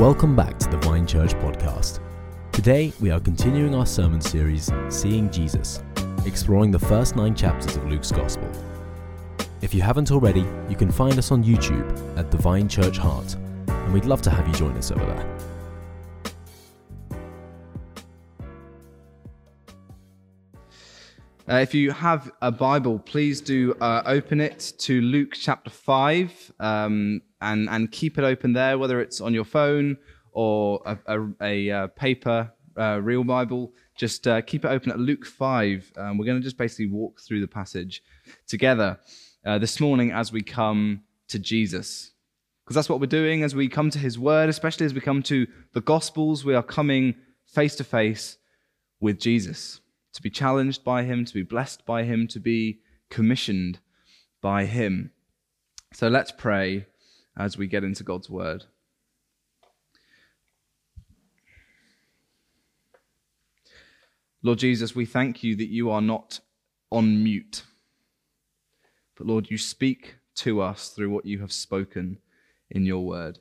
Welcome 0.00 0.34
back 0.34 0.58
to 0.60 0.68
the 0.70 0.78
Vine 0.78 1.06
Church 1.06 1.34
podcast. 1.34 2.00
Today, 2.52 2.90
we 3.00 3.10
are 3.10 3.20
continuing 3.20 3.74
our 3.74 3.84
sermon 3.84 4.22
series, 4.22 4.70
Seeing 4.88 5.30
Jesus, 5.30 5.82
exploring 6.24 6.70
the 6.70 6.78
first 6.78 7.16
nine 7.16 7.34
chapters 7.34 7.76
of 7.76 7.86
Luke's 7.86 8.10
Gospel. 8.10 8.50
If 9.60 9.74
you 9.74 9.82
haven't 9.82 10.10
already, 10.10 10.46
you 10.70 10.74
can 10.74 10.90
find 10.90 11.18
us 11.18 11.30
on 11.30 11.44
YouTube 11.44 12.16
at 12.16 12.30
the 12.30 12.38
Vine 12.38 12.66
Church 12.66 12.96
Heart, 12.96 13.36
and 13.68 13.92
we'd 13.92 14.06
love 14.06 14.22
to 14.22 14.30
have 14.30 14.48
you 14.48 14.54
join 14.54 14.74
us 14.78 14.90
over 14.90 15.04
there. 15.04 15.49
Uh, 21.50 21.56
if 21.56 21.74
you 21.74 21.90
have 21.90 22.30
a 22.42 22.52
Bible, 22.52 22.96
please 23.00 23.40
do 23.40 23.74
uh, 23.80 24.02
open 24.06 24.40
it 24.40 24.72
to 24.78 25.00
Luke 25.00 25.32
chapter 25.34 25.68
5 25.68 26.52
um, 26.60 27.22
and, 27.40 27.68
and 27.68 27.90
keep 27.90 28.18
it 28.18 28.22
open 28.22 28.52
there, 28.52 28.78
whether 28.78 29.00
it's 29.00 29.20
on 29.20 29.34
your 29.34 29.44
phone 29.44 29.96
or 30.30 30.80
a, 30.86 30.96
a, 31.08 31.28
a, 31.40 31.70
uh, 31.72 31.86
paper 31.88 32.52
uh, 32.78 33.00
real 33.02 33.24
Bible. 33.24 33.72
Just 33.96 34.28
uh, 34.28 34.42
keep 34.42 34.64
it 34.64 34.68
open 34.68 34.92
at 34.92 35.00
Luke 35.00 35.26
5. 35.26 35.92
Um, 35.96 36.18
we're 36.18 36.24
going 36.24 36.38
to 36.38 36.44
just 36.44 36.56
basically 36.56 36.86
walk 36.86 37.20
through 37.20 37.40
the 37.40 37.48
passage 37.48 38.00
together 38.46 39.00
uh, 39.44 39.58
this 39.58 39.80
morning 39.80 40.12
as 40.12 40.30
we 40.30 40.42
come 40.42 41.02
to 41.26 41.40
Jesus. 41.40 42.12
Because 42.64 42.76
that's 42.76 42.88
what 42.88 43.00
we're 43.00 43.06
doing 43.06 43.42
as 43.42 43.56
we 43.56 43.66
come 43.66 43.90
to 43.90 43.98
his 43.98 44.20
word, 44.20 44.48
especially 44.48 44.86
as 44.86 44.94
we 44.94 45.00
come 45.00 45.20
to 45.24 45.48
the 45.72 45.80
Gospels, 45.80 46.44
we 46.44 46.54
are 46.54 46.62
coming 46.62 47.16
face 47.44 47.74
to 47.74 47.82
face 47.82 48.38
with 49.00 49.18
Jesus 49.18 49.80
to 50.12 50.22
be 50.22 50.30
challenged 50.30 50.84
by 50.84 51.04
him, 51.04 51.24
to 51.24 51.34
be 51.34 51.42
blessed 51.42 51.84
by 51.86 52.04
him, 52.04 52.26
to 52.28 52.40
be 52.40 52.80
commissioned 53.10 53.78
by 54.40 54.64
him. 54.64 55.12
So 55.92 56.08
let's 56.08 56.32
pray 56.32 56.86
as 57.36 57.56
we 57.56 57.66
get 57.66 57.84
into 57.84 58.04
God's 58.04 58.30
word. 58.30 58.64
Lord 64.42 64.58
Jesus, 64.58 64.94
we 64.94 65.04
thank 65.04 65.42
you 65.42 65.54
that 65.56 65.68
you 65.68 65.90
are 65.90 66.00
not 66.00 66.40
on 66.90 67.22
mute, 67.22 67.64
but 69.16 69.26
Lord, 69.26 69.50
you 69.50 69.58
speak 69.58 70.16
to 70.36 70.62
us 70.62 70.88
through 70.88 71.10
what 71.10 71.26
you 71.26 71.40
have 71.40 71.52
spoken 71.52 72.18
in 72.70 72.86
your 72.86 73.04
word. 73.04 73.38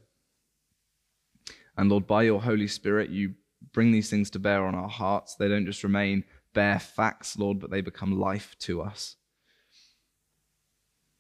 And 1.78 1.90
Lord, 1.90 2.06
by 2.06 2.24
your 2.24 2.42
Holy 2.42 2.68
Spirit, 2.68 3.10
you 3.10 3.36
bring 3.72 3.92
these 3.92 4.10
things 4.10 4.30
to 4.32 4.40
bear 4.40 4.66
on 4.66 4.76
our 4.76 4.90
hearts. 4.90 5.36
They 5.36 5.48
don't 5.48 5.66
just 5.66 5.84
remain 5.84 6.26
bare 6.54 6.80
facts, 6.80 7.38
Lord, 7.38 7.60
but 7.60 7.72
they 7.72 7.82
become 7.82 8.20
life 8.20 8.56
to 8.60 8.82
us. 8.82 9.16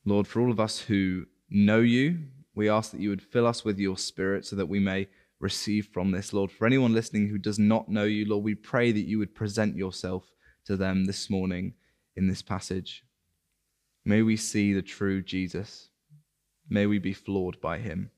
Lord, 0.05 0.27
for 0.27 0.41
all 0.41 0.51
of 0.51 0.59
us 0.59 0.79
who 0.79 1.25
know 1.49 1.79
you, 1.79 2.19
we 2.55 2.69
ask 2.69 2.91
that 2.91 3.01
you 3.01 3.09
would 3.09 3.21
fill 3.21 3.45
us 3.45 3.63
with 3.63 3.79
your 3.79 3.97
spirit 3.97 4.45
so 4.45 4.55
that 4.55 4.67
we 4.67 4.79
may 4.79 5.07
receive 5.39 5.87
from 5.87 6.11
this, 6.11 6.33
Lord. 6.33 6.51
For 6.51 6.65
anyone 6.65 6.93
listening 6.93 7.27
who 7.27 7.37
does 7.37 7.59
not 7.59 7.89
know 7.89 8.03
you, 8.03 8.27
Lord, 8.27 8.43
we 8.43 8.55
pray 8.55 8.91
that 8.91 9.07
you 9.07 9.19
would 9.19 9.35
present 9.35 9.75
yourself 9.75 10.31
to 10.65 10.75
them 10.75 11.05
this 11.05 11.29
morning 11.29 11.73
in 12.15 12.27
this 12.27 12.41
passage. 12.41 13.03
May 14.05 14.21
we 14.21 14.35
see 14.37 14.73
the 14.73 14.81
true 14.81 15.21
Jesus. 15.21 15.89
May 16.69 16.85
we 16.85 16.99
be 16.99 17.13
floored 17.13 17.59
by 17.61 17.79
him. 17.79 18.11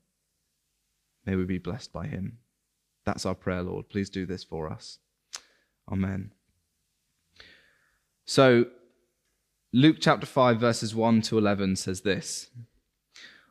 May 1.26 1.36
we 1.36 1.46
be 1.46 1.60
blessed 1.60 1.94
by 1.94 2.08
him. 2.08 2.38
That's 3.06 3.26
our 3.26 3.36
prayer, 3.36 3.62
Lord. 3.62 3.90
Please 3.90 4.10
do 4.10 4.26
this 4.26 4.44
for 4.44 4.72
us. 4.72 5.00
Amen. 5.92 6.32
So, 8.26 8.66
Luke 9.74 9.98
chapter 10.00 10.26
5, 10.26 10.60
verses 10.60 10.94
1 10.94 11.22
to 11.24 11.38
11 11.38 11.78
says 11.78 12.02
this 12.02 12.50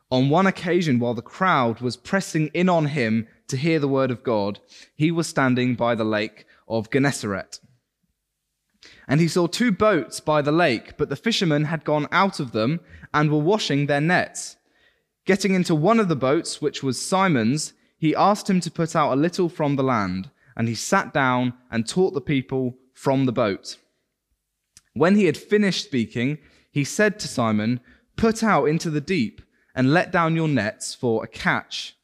On 0.09 0.29
one 0.29 0.47
occasion, 0.47 0.99
while 0.99 1.13
the 1.13 1.21
crowd 1.21 1.81
was 1.81 1.97
pressing 1.97 2.47
in 2.53 2.69
on 2.69 2.87
him 2.87 3.27
to 3.47 3.57
hear 3.57 3.79
the 3.79 3.87
word 3.87 4.11
of 4.11 4.23
God, 4.23 4.59
he 4.95 5.11
was 5.11 5.27
standing 5.27 5.75
by 5.75 5.95
the 5.95 6.03
lake 6.03 6.45
of 6.67 6.89
Gennesaret. 6.91 7.59
And 9.07 9.19
he 9.19 9.27
saw 9.27 9.47
two 9.47 9.71
boats 9.71 10.19
by 10.19 10.41
the 10.41 10.51
lake, 10.51 10.95
but 10.97 11.09
the 11.09 11.15
fishermen 11.15 11.65
had 11.65 11.83
gone 11.83 12.07
out 12.11 12.39
of 12.39 12.51
them 12.51 12.79
and 13.13 13.29
were 13.29 13.37
washing 13.39 13.85
their 13.85 14.01
nets. 14.01 14.57
Getting 15.25 15.53
into 15.53 15.75
one 15.75 15.99
of 15.99 16.07
the 16.07 16.15
boats, 16.15 16.61
which 16.61 16.81
was 16.81 17.01
Simon's, 17.01 17.73
he 17.97 18.15
asked 18.15 18.49
him 18.49 18.59
to 18.61 18.71
put 18.71 18.95
out 18.95 19.13
a 19.13 19.15
little 19.19 19.49
from 19.49 19.75
the 19.75 19.83
land, 19.83 20.31
and 20.55 20.67
he 20.67 20.75
sat 20.75 21.13
down 21.13 21.53
and 21.69 21.87
taught 21.87 22.13
the 22.13 22.21
people 22.21 22.77
from 22.93 23.25
the 23.25 23.31
boat. 23.31 23.77
When 24.93 25.15
he 25.15 25.25
had 25.25 25.37
finished 25.37 25.85
speaking, 25.85 26.37
he 26.71 26.83
said 26.83 27.19
to 27.19 27.27
Simon, 27.27 27.79
Put 28.15 28.43
out 28.43 28.65
into 28.65 28.89
the 28.89 29.01
deep 29.01 29.41
and 29.73 29.93
let 29.93 30.11
down 30.11 30.35
your 30.35 30.47
nets 30.47 30.93
for 30.93 31.23
a 31.23 31.27
catch. 31.27 31.95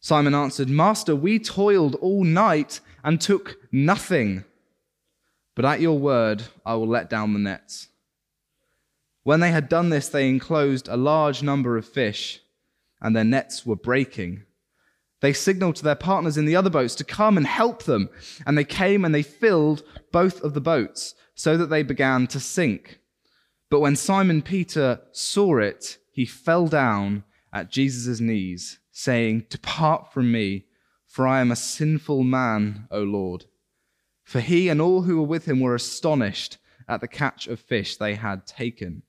Simon 0.00 0.34
answered, 0.34 0.68
Master, 0.68 1.16
we 1.16 1.38
toiled 1.38 1.94
all 1.96 2.24
night 2.24 2.80
and 3.02 3.20
took 3.20 3.56
nothing. 3.72 4.44
But 5.54 5.64
at 5.64 5.80
your 5.80 5.98
word, 5.98 6.44
I 6.64 6.74
will 6.74 6.86
let 6.86 7.10
down 7.10 7.32
the 7.32 7.38
nets. 7.38 7.88
When 9.24 9.40
they 9.40 9.50
had 9.50 9.68
done 9.68 9.90
this, 9.90 10.08
they 10.08 10.28
enclosed 10.28 10.88
a 10.88 10.96
large 10.96 11.42
number 11.42 11.76
of 11.76 11.86
fish, 11.86 12.40
and 13.00 13.14
their 13.14 13.24
nets 13.24 13.66
were 13.66 13.76
breaking. 13.76 14.44
They 15.20 15.32
signaled 15.32 15.76
to 15.76 15.84
their 15.84 15.94
partners 15.94 16.36
in 16.36 16.44
the 16.44 16.56
other 16.56 16.70
boats 16.70 16.94
to 16.96 17.04
come 17.04 17.36
and 17.36 17.46
help 17.46 17.84
them, 17.84 18.08
and 18.46 18.56
they 18.56 18.64
came 18.64 19.04
and 19.04 19.14
they 19.14 19.22
filled 19.22 19.82
both 20.12 20.40
of 20.42 20.54
the 20.54 20.60
boats 20.60 21.14
so 21.34 21.56
that 21.56 21.70
they 21.70 21.82
began 21.82 22.26
to 22.28 22.40
sink. 22.40 23.00
But 23.70 23.80
when 23.80 23.96
Simon 23.96 24.42
Peter 24.42 25.00
saw 25.12 25.58
it, 25.58 25.98
he 26.12 26.24
fell 26.24 26.68
down 26.68 27.24
at 27.52 27.70
Jesus' 27.70 28.20
knees, 28.20 28.78
saying, 28.90 29.46
Depart 29.50 30.12
from 30.12 30.30
me, 30.32 30.66
for 31.06 31.26
I 31.26 31.40
am 31.40 31.50
a 31.50 31.56
sinful 31.56 32.22
man, 32.22 32.86
O 32.90 33.02
Lord. 33.02 33.46
For 34.24 34.40
he 34.40 34.68
and 34.68 34.80
all 34.80 35.02
who 35.02 35.16
were 35.16 35.26
with 35.26 35.46
him 35.46 35.60
were 35.60 35.74
astonished 35.74 36.58
at 36.88 37.00
the 37.00 37.08
catch 37.08 37.46
of 37.46 37.60
fish 37.60 37.96
they 37.96 38.14
had 38.14 38.46
taken. 38.46 39.02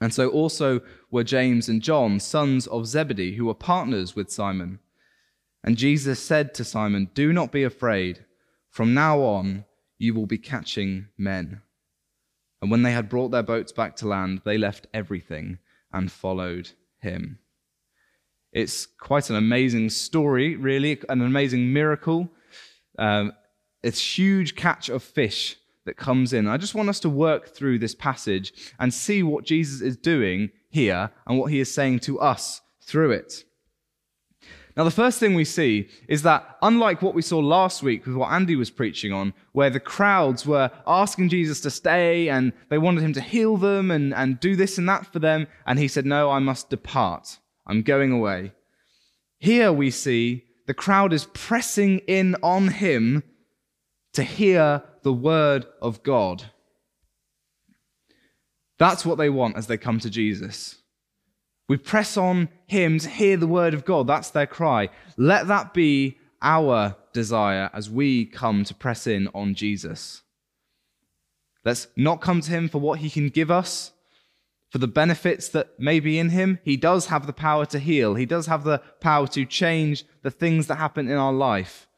And 0.00 0.12
so 0.12 0.28
also 0.28 0.80
were 1.10 1.24
James 1.24 1.68
and 1.68 1.80
John, 1.80 2.18
sons 2.18 2.66
of 2.66 2.86
Zebedee, 2.86 3.36
who 3.36 3.46
were 3.46 3.54
partners 3.54 4.16
with 4.16 4.32
Simon. 4.32 4.80
And 5.64 5.76
Jesus 5.76 6.18
said 6.20 6.54
to 6.54 6.64
Simon, 6.64 7.10
Do 7.14 7.32
not 7.32 7.52
be 7.52 7.62
afraid. 7.62 8.24
From 8.68 8.94
now 8.94 9.20
on, 9.20 9.64
you 9.98 10.14
will 10.14 10.26
be 10.26 10.38
catching 10.38 11.08
men. 11.16 11.62
And 12.60 12.70
when 12.70 12.82
they 12.82 12.92
had 12.92 13.08
brought 13.08 13.30
their 13.30 13.42
boats 13.42 13.72
back 13.72 13.96
to 13.96 14.08
land, 14.08 14.42
they 14.44 14.58
left 14.58 14.86
everything 14.94 15.58
and 15.92 16.10
followed 16.10 16.70
him. 17.00 17.38
It's 18.52 18.86
quite 18.86 19.30
an 19.30 19.36
amazing 19.36 19.90
story, 19.90 20.56
really, 20.56 21.00
an 21.08 21.22
amazing 21.22 21.72
miracle. 21.72 22.28
Um, 22.98 23.32
it's 23.82 24.18
huge 24.18 24.54
catch 24.54 24.88
of 24.88 25.02
fish 25.02 25.56
that 25.86 25.96
comes 25.96 26.32
in. 26.32 26.46
I 26.46 26.56
just 26.56 26.74
want 26.74 26.88
us 26.88 27.00
to 27.00 27.08
work 27.08 27.48
through 27.48 27.78
this 27.78 27.94
passage 27.94 28.52
and 28.78 28.92
see 28.92 29.22
what 29.22 29.44
Jesus 29.44 29.80
is 29.80 29.96
doing 29.96 30.50
here 30.68 31.10
and 31.26 31.38
what 31.38 31.50
he 31.50 31.60
is 31.60 31.72
saying 31.72 32.00
to 32.00 32.20
us 32.20 32.60
through 32.80 33.12
it. 33.12 33.44
Now, 34.76 34.84
the 34.84 34.90
first 34.90 35.20
thing 35.20 35.34
we 35.34 35.44
see 35.44 35.88
is 36.08 36.22
that, 36.22 36.56
unlike 36.62 37.02
what 37.02 37.14
we 37.14 37.20
saw 37.20 37.38
last 37.40 37.82
week 37.82 38.06
with 38.06 38.16
what 38.16 38.32
Andy 38.32 38.56
was 38.56 38.70
preaching 38.70 39.12
on, 39.12 39.34
where 39.52 39.68
the 39.68 39.80
crowds 39.80 40.46
were 40.46 40.70
asking 40.86 41.28
Jesus 41.28 41.60
to 41.60 41.70
stay 41.70 42.30
and 42.30 42.52
they 42.70 42.78
wanted 42.78 43.02
him 43.02 43.12
to 43.12 43.20
heal 43.20 43.58
them 43.58 43.90
and, 43.90 44.14
and 44.14 44.40
do 44.40 44.56
this 44.56 44.78
and 44.78 44.88
that 44.88 45.06
for 45.12 45.18
them, 45.18 45.46
and 45.66 45.78
he 45.78 45.88
said, 45.88 46.06
No, 46.06 46.30
I 46.30 46.38
must 46.38 46.70
depart. 46.70 47.38
I'm 47.66 47.82
going 47.82 48.12
away. 48.12 48.52
Here 49.38 49.72
we 49.72 49.90
see 49.90 50.44
the 50.66 50.74
crowd 50.74 51.12
is 51.12 51.26
pressing 51.34 51.98
in 52.00 52.36
on 52.42 52.68
him 52.68 53.22
to 54.14 54.22
hear 54.22 54.82
the 55.02 55.12
word 55.12 55.66
of 55.82 56.02
God. 56.02 56.44
That's 58.78 59.04
what 59.04 59.18
they 59.18 59.30
want 59.30 59.56
as 59.56 59.66
they 59.66 59.76
come 59.76 59.98
to 60.00 60.10
Jesus. 60.10 60.81
We 61.72 61.78
press 61.78 62.18
on 62.18 62.50
him 62.66 62.98
to 62.98 63.08
hear 63.08 63.38
the 63.38 63.46
word 63.46 63.72
of 63.72 63.86
God. 63.86 64.06
That's 64.06 64.28
their 64.28 64.46
cry. 64.46 64.90
Let 65.16 65.46
that 65.46 65.72
be 65.72 66.18
our 66.42 66.96
desire 67.14 67.70
as 67.72 67.88
we 67.88 68.26
come 68.26 68.62
to 68.64 68.74
press 68.74 69.06
in 69.06 69.26
on 69.34 69.54
Jesus. 69.54 70.20
Let's 71.64 71.86
not 71.96 72.20
come 72.20 72.42
to 72.42 72.50
him 72.50 72.68
for 72.68 72.78
what 72.78 72.98
he 72.98 73.08
can 73.08 73.30
give 73.30 73.50
us, 73.50 73.92
for 74.68 74.76
the 74.76 74.86
benefits 74.86 75.48
that 75.48 75.80
may 75.80 75.98
be 75.98 76.18
in 76.18 76.28
him. 76.28 76.58
He 76.62 76.76
does 76.76 77.06
have 77.06 77.26
the 77.26 77.32
power 77.32 77.64
to 77.64 77.78
heal, 77.78 78.16
he 78.16 78.26
does 78.26 78.48
have 78.48 78.64
the 78.64 78.82
power 79.00 79.26
to 79.28 79.46
change 79.46 80.04
the 80.20 80.30
things 80.30 80.66
that 80.66 80.76
happen 80.76 81.08
in 81.08 81.16
our 81.16 81.32
life. 81.32 81.88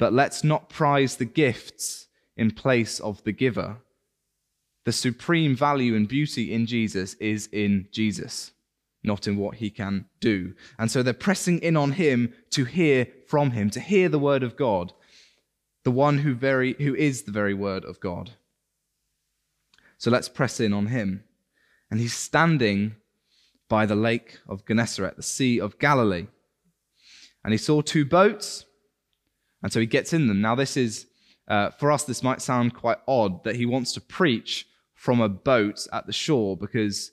But 0.00 0.12
let's 0.12 0.42
not 0.42 0.68
prize 0.68 1.14
the 1.14 1.26
gifts 1.26 2.08
in 2.36 2.50
place 2.50 2.98
of 2.98 3.22
the 3.22 3.30
giver. 3.30 3.76
The 4.84 4.92
supreme 4.92 5.54
value 5.54 5.94
and 5.94 6.08
beauty 6.08 6.52
in 6.52 6.66
Jesus 6.66 7.14
is 7.14 7.48
in 7.52 7.88
Jesus, 7.92 8.50
not 9.04 9.28
in 9.28 9.36
what 9.36 9.56
he 9.56 9.70
can 9.70 10.06
do. 10.20 10.54
And 10.78 10.90
so 10.90 11.02
they're 11.02 11.14
pressing 11.14 11.60
in 11.60 11.76
on 11.76 11.92
him 11.92 12.32
to 12.50 12.64
hear 12.64 13.06
from 13.28 13.52
him, 13.52 13.70
to 13.70 13.80
hear 13.80 14.08
the 14.08 14.18
word 14.18 14.42
of 14.42 14.56
God, 14.56 14.92
the 15.84 15.92
one 15.92 16.18
who, 16.18 16.34
very, 16.34 16.74
who 16.74 16.94
is 16.94 17.22
the 17.22 17.32
very 17.32 17.54
word 17.54 17.84
of 17.84 18.00
God. 18.00 18.32
So 19.98 20.10
let's 20.10 20.28
press 20.28 20.58
in 20.58 20.72
on 20.72 20.86
him. 20.86 21.22
And 21.90 22.00
he's 22.00 22.14
standing 22.14 22.96
by 23.68 23.86
the 23.86 23.94
lake 23.94 24.40
of 24.48 24.66
Gennesaret, 24.66 25.16
the 25.16 25.22
Sea 25.22 25.60
of 25.60 25.78
Galilee. 25.78 26.26
and 27.44 27.52
he 27.52 27.58
saw 27.58 27.80
two 27.80 28.04
boats, 28.04 28.64
and 29.62 29.72
so 29.72 29.80
he 29.80 29.86
gets 29.86 30.12
in 30.12 30.28
them. 30.28 30.40
Now, 30.40 30.54
this 30.54 30.76
is, 30.76 31.06
uh, 31.48 31.70
for 31.70 31.90
us, 31.90 32.04
this 32.04 32.22
might 32.22 32.42
sound 32.42 32.74
quite 32.74 32.98
odd 33.06 33.44
that 33.44 33.56
he 33.56 33.66
wants 33.66 33.92
to 33.92 34.00
preach 34.00 34.66
from 35.02 35.20
a 35.20 35.28
boat 35.28 35.84
at 35.92 36.06
the 36.06 36.12
shore 36.12 36.56
because 36.56 37.10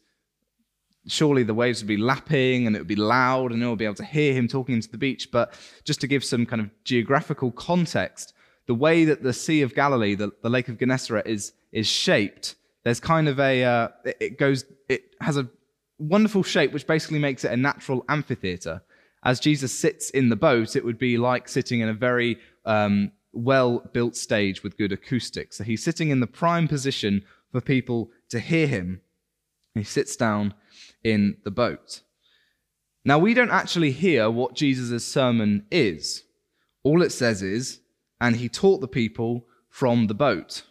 surely 1.07 1.41
the 1.41 1.55
waves 1.55 1.81
would 1.81 1.87
be 1.87 1.97
lapping 1.97 2.67
and 2.67 2.75
it 2.75 2.79
would 2.79 2.87
be 2.87 2.95
loud 2.95 3.49
and 3.49 3.59
no 3.59 3.65
one 3.65 3.71
would 3.71 3.79
be 3.79 3.85
able 3.85 3.95
to 3.95 4.05
hear 4.05 4.31
him 4.31 4.47
talking 4.47 4.75
into 4.75 4.91
the 4.91 4.97
beach. 4.99 5.31
But 5.31 5.55
just 5.85 5.99
to 6.01 6.07
give 6.07 6.23
some 6.23 6.45
kind 6.45 6.61
of 6.61 6.69
geographical 6.83 7.51
context, 7.51 8.35
the 8.67 8.75
way 8.75 9.05
that 9.05 9.23
the 9.23 9.33
Sea 9.33 9.63
of 9.63 9.73
Galilee, 9.73 10.13
the, 10.13 10.29
the 10.43 10.51
Lake 10.51 10.69
of 10.69 10.77
Gennesaret, 10.77 11.25
is, 11.25 11.53
is 11.71 11.87
shaped, 11.87 12.53
there's 12.83 12.99
kind 12.99 13.27
of 13.27 13.39
a, 13.39 13.63
uh, 13.63 13.87
it 14.05 14.37
goes, 14.37 14.65
it 14.87 15.15
has 15.19 15.37
a 15.37 15.49
wonderful 15.97 16.43
shape 16.43 16.71
which 16.71 16.85
basically 16.85 17.17
makes 17.17 17.43
it 17.43 17.51
a 17.51 17.57
natural 17.57 18.05
amphitheater. 18.07 18.83
As 19.23 19.39
Jesus 19.39 19.73
sits 19.73 20.11
in 20.11 20.29
the 20.29 20.35
boat, 20.35 20.75
it 20.75 20.85
would 20.85 20.99
be 20.99 21.17
like 21.17 21.49
sitting 21.49 21.79
in 21.79 21.89
a 21.89 21.95
very 21.95 22.37
um, 22.65 23.13
well 23.33 23.79
built 23.93 24.15
stage 24.15 24.61
with 24.61 24.77
good 24.77 24.91
acoustics. 24.91 25.57
So 25.57 25.63
he's 25.63 25.83
sitting 25.83 26.11
in 26.11 26.19
the 26.19 26.27
prime 26.27 26.67
position 26.67 27.25
for 27.51 27.61
people 27.61 28.11
to 28.29 28.39
hear 28.39 28.67
him. 28.67 29.01
He 29.73 29.83
sits 29.83 30.15
down 30.15 30.53
in 31.03 31.37
the 31.43 31.51
boat. 31.51 32.01
Now, 33.05 33.17
we 33.17 33.33
don't 33.33 33.51
actually 33.51 33.91
hear 33.91 34.29
what 34.29 34.55
Jesus' 34.55 35.05
sermon 35.05 35.65
is. 35.71 36.23
All 36.83 37.01
it 37.01 37.11
says 37.11 37.41
is, 37.41 37.79
and 38.19 38.35
he 38.35 38.49
taught 38.49 38.81
the 38.81 38.87
people 38.87 39.45
from 39.69 40.07
the 40.07 40.13
boat. 40.13 40.63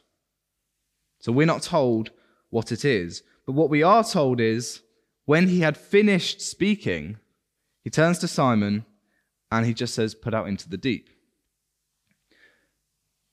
So 1.21 1.33
we're 1.33 1.47
not 1.47 1.63
told 1.63 2.11
what 2.51 2.71
it 2.71 2.85
is. 2.85 3.23
But 3.47 3.53
what 3.53 3.71
we 3.71 3.83
are 3.83 4.05
told 4.05 4.41
is, 4.41 4.83
when 5.25 5.49
he 5.49 5.61
had 5.61 5.77
finished 5.77 6.41
speaking, 6.41 7.19
he 7.83 7.91
turns 7.91 8.19
to 8.19 8.29
Simon 8.29 8.85
and 9.51 9.67
he 9.67 9.75
just 9.75 9.95
says, 9.95 10.15
Put 10.15 10.35
out 10.35 10.49
into 10.49 10.69
the 10.69 10.77
deep. 10.77 11.09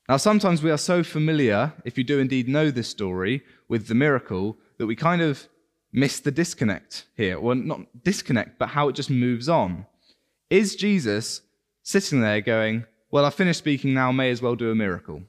Now, 0.08 0.18
sometimes 0.18 0.62
we 0.62 0.70
are 0.70 0.78
so 0.78 1.04
familiar, 1.04 1.74
if 1.84 1.98
you 1.98 2.04
do 2.04 2.20
indeed 2.20 2.48
know 2.48 2.70
this 2.70 2.88
story, 2.88 3.44
with 3.68 3.88
the 3.88 3.96
miracle, 3.96 4.58
that 4.78 4.86
we 4.86 4.96
kind 4.96 5.22
of 5.22 5.48
miss 5.92 6.20
the 6.20 6.32
disconnect 6.32 7.06
here. 7.16 7.40
Well, 7.40 7.56
not 7.56 8.04
disconnect, 8.04 8.60
but 8.60 8.70
how 8.70 8.88
it 8.90 8.94
just 8.94 9.10
moves 9.10 9.50
on. 9.50 9.88
Is 10.50 10.76
Jesus 10.76 11.42
sitting 11.82 12.22
there 12.22 12.42
going, 12.42 12.86
Well, 13.10 13.26
I've 13.26 13.34
finished 13.34 13.60
speaking 13.60 13.94
now, 13.94 14.12
may 14.12 14.30
as 14.30 14.42
well 14.42 14.56
do 14.56 14.70
a 14.70 14.76
miracle? 14.76 15.24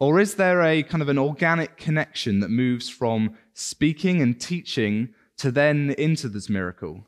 Or 0.00 0.20
is 0.20 0.34
there 0.36 0.62
a 0.62 0.82
kind 0.82 1.02
of 1.02 1.08
an 1.08 1.18
organic 1.18 1.76
connection 1.76 2.40
that 2.40 2.50
moves 2.50 2.88
from 2.88 3.36
speaking 3.52 4.22
and 4.22 4.40
teaching 4.40 5.14
to 5.38 5.50
then 5.50 5.94
into 5.98 6.28
this 6.28 6.48
miracle? 6.48 7.04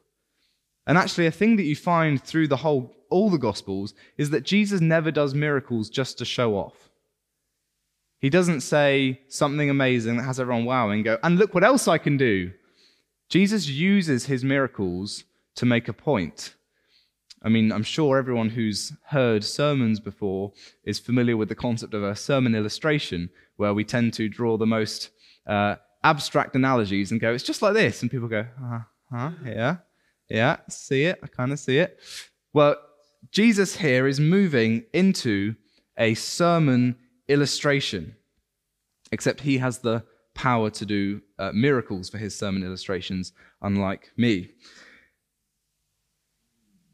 And 0.87 0.99
actually, 0.99 1.27
a 1.27 1.33
thing 1.33 1.57
that 1.57 1.65
you 1.65 1.77
find 1.77 2.23
through 2.23 2.49
the 2.49 2.57
whole, 2.57 2.95
all 3.11 3.31
the 3.31 3.39
Gospels 3.39 3.95
is 4.17 4.31
that 4.31 4.45
Jesus 4.45 4.81
never 4.81 5.11
does 5.11 5.35
miracles 5.35 5.91
just 5.91 6.19
to 6.19 6.25
show 6.25 6.55
off. 6.55 6.91
He 8.21 8.31
doesn't 8.31 8.61
say 8.61 9.21
something 9.29 9.71
amazing 9.71 10.17
that 10.17 10.25
has 10.25 10.39
everyone 10.39 10.67
wowing 10.67 10.99
and 10.99 11.05
go, 11.05 11.19
and 11.23 11.39
look 11.39 11.55
what 11.55 11.65
else 11.65 11.89
I 11.89 11.99
can 11.99 12.17
do. 12.17 12.53
Jesus 13.29 13.69
uses 13.69 14.27
his 14.27 14.45
miracles 14.45 15.25
to 15.55 15.65
make 15.65 15.89
a 15.89 15.93
point. 15.93 16.55
I 17.43 17.49
mean, 17.49 17.73
I'm 17.73 17.83
sure 17.83 18.19
everyone 18.19 18.51
who's 18.51 18.93
heard 19.07 19.43
sermons 19.43 19.99
before 19.99 20.53
is 20.85 20.99
familiar 20.99 21.37
with 21.37 21.49
the 21.49 21.55
concept 21.55 21.95
of 21.95 22.03
a 22.03 22.15
sermon 22.15 22.55
illustration, 22.55 23.31
where 23.57 23.73
we 23.73 23.85
tend 23.85 24.13
to 24.15 24.29
draw 24.29 24.59
the 24.59 24.67
most 24.67 25.11
uh, 25.47 25.77
abstract 26.05 26.55
analogies 26.55 27.11
and 27.13 27.21
go, 27.21 27.33
it's 27.33 27.45
just 27.45 27.63
like 27.63 27.75
this. 27.75 28.03
And 28.03 28.11
people 28.11 28.29
go, 28.29 28.45
uh 28.63 28.81
huh, 29.11 29.31
yeah, 29.47 29.77
yeah, 30.29 30.57
see 30.69 31.05
it, 31.05 31.19
I 31.23 31.27
kind 31.29 31.53
of 31.53 31.59
see 31.59 31.79
it. 31.79 31.99
Well, 32.53 32.77
Jesus 33.31 33.77
here 33.77 34.07
is 34.07 34.19
moving 34.19 34.85
into 34.93 35.55
a 35.99 36.15
sermon 36.15 36.97
illustration, 37.29 38.17
except 39.13 39.41
he 39.41 39.59
has 39.59 39.79
the 39.79 40.05
power 40.35 40.71
to 40.71 40.87
do 40.87 41.21
uh, 41.39 41.53
miracles 41.53 42.09
for 42.09 42.19
his 42.19 42.37
sermon 42.37 42.63
illustrations, 42.63 43.33
unlike 43.63 44.11
me. 44.17 44.51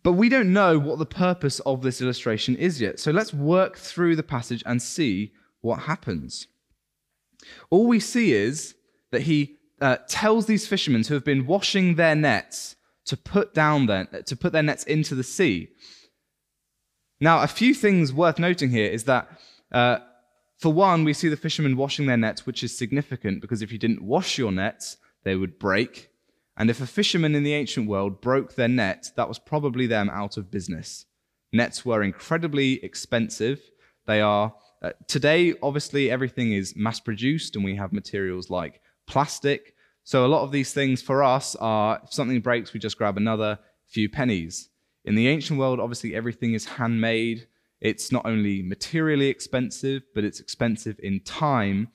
But 0.03 0.13
we 0.13 0.29
don't 0.29 0.53
know 0.53 0.79
what 0.79 0.99
the 0.99 1.07
purpose 1.07 1.59
of 1.61 1.83
this 1.83 2.01
illustration 2.01 2.55
is 2.57 2.81
yet. 2.81 3.01
So 3.01 3.11
let's 3.11 3.35
work 3.35 3.77
through 3.77 4.17
the 4.17 4.23
passage 4.23 4.63
and 4.65 4.81
see 4.81 5.33
what 5.63 5.81
happens. 5.81 6.47
All 7.71 7.87
we 7.87 8.01
see 8.01 8.33
is 8.33 8.75
that 9.11 9.23
he 9.23 9.57
uh, 9.81 9.97
tells 10.09 10.47
these 10.47 10.67
fishermen 10.67 11.05
who 11.05 11.15
have 11.15 11.25
been 11.25 11.47
washing 11.47 11.97
their 11.97 12.15
nets 12.15 12.77
to 13.07 13.17
put 13.17 13.55
down 13.55 13.87
their, 13.87 14.05
to 14.05 14.37
put 14.37 14.53
their 14.53 14.63
nets 14.63 14.85
into 14.85 15.15
the 15.15 15.25
sea. 15.25 15.69
Now, 17.21 17.43
a 17.43 17.47
few 17.47 17.75
things 17.75 18.13
worth 18.13 18.39
noting 18.39 18.71
here 18.71 18.91
is 18.91 19.05
that 19.05 19.29
uh, 19.73 19.99
for 20.59 20.73
one, 20.73 21.05
we 21.05 21.13
see 21.13 21.29
the 21.29 21.37
fishermen 21.37 21.77
washing 21.77 22.07
their 22.07 22.17
nets, 22.17 22.47
which 22.47 22.63
is 22.63 22.77
significant 22.77 23.41
because 23.41 23.63
if 23.63 23.73
you 23.73 23.79
didn't 23.79 24.03
wash 24.03 24.39
your 24.39 24.53
nets, 24.53 24.99
they 25.25 25.37
would 25.37 25.59
break. 25.59 26.11
And 26.57 26.71
if 26.71 26.81
a 26.81 26.87
fisherman 26.87 27.35
in 27.35 27.43
the 27.43 27.53
ancient 27.53 27.89
world 27.89 28.21
broke 28.21 28.55
their 28.55 28.69
net, 28.69 29.11
that 29.17 29.29
was 29.29 29.39
probably 29.39 29.87
them 29.87 30.09
out 30.11 30.37
of 30.37 30.51
business. 30.51 31.05
Nets 31.53 31.85
were 31.85 32.03
incredibly 32.03 32.83
expensive. 32.85 33.61
They 34.07 34.21
are, 34.21 34.55
uh, 34.83 34.93
today, 35.07 35.55
obviously, 35.63 36.11
everything 36.11 36.53
is 36.53 36.75
mass 36.77 37.01
produced 37.01 37.57
and 37.57 37.65
we 37.65 37.77
have 37.77 37.93
materials 37.93 38.51
like 38.51 38.81
plastic. 39.07 39.75
So 40.05 40.25
a 40.25 40.29
lot 40.29 40.43
of 40.43 40.53
these 40.53 40.73
things 40.73 41.03
for 41.03 41.23
us 41.23 41.57
are 41.57 42.01
if 42.05 42.13
something 42.13 42.41
breaks, 42.41 42.73
we 42.73 42.81
just 42.81 42.97
grab 42.99 43.17
another 43.17 43.59
few 43.87 44.09
pennies. 44.09 44.69
In 45.07 45.15
the 45.15 45.29
ancient 45.29 45.59
world, 45.59 45.81
obviously, 45.81 46.15
everything 46.15 46.55
is 46.55 46.67
handmade. 46.67 47.47
It's 47.81 48.11
not 48.11 48.27
only 48.27 48.63
materially 48.63 49.29
expensive, 49.29 50.03
but 50.15 50.25
it's 50.25 50.41
expensive 50.41 50.99
in 51.03 51.21
time. 51.21 51.89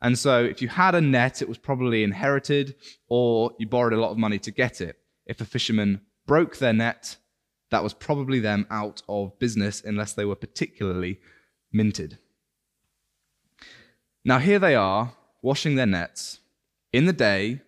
And 0.00 0.18
so 0.18 0.44
if 0.44 0.62
you 0.62 0.68
had 0.68 0.94
a 0.94 1.00
net, 1.00 1.42
it 1.42 1.48
was 1.48 1.58
probably 1.58 2.02
inherited 2.02 2.76
or 3.08 3.52
you 3.58 3.66
borrowed 3.66 3.92
a 3.92 4.00
lot 4.00 4.10
of 4.10 4.18
money 4.18 4.38
to 4.40 4.50
get 4.50 4.80
it. 4.80 4.96
If 5.26 5.40
a 5.40 5.44
fisherman 5.44 6.00
broke 6.26 6.56
their 6.58 6.72
net, 6.72 7.16
that 7.70 7.82
was 7.82 7.94
probably 7.94 8.38
them 8.38 8.66
out 8.70 9.02
of 9.08 9.38
business 9.38 9.82
unless 9.84 10.12
they 10.12 10.24
were 10.24 10.36
particularly 10.36 11.20
minted. 11.72 12.18
Now, 14.24 14.38
here 14.38 14.58
they 14.58 14.74
are 14.74 15.14
washing 15.40 15.74
their 15.74 15.86
nets 15.86 16.40
in 16.92 17.06
the 17.06 17.12
day 17.12 17.60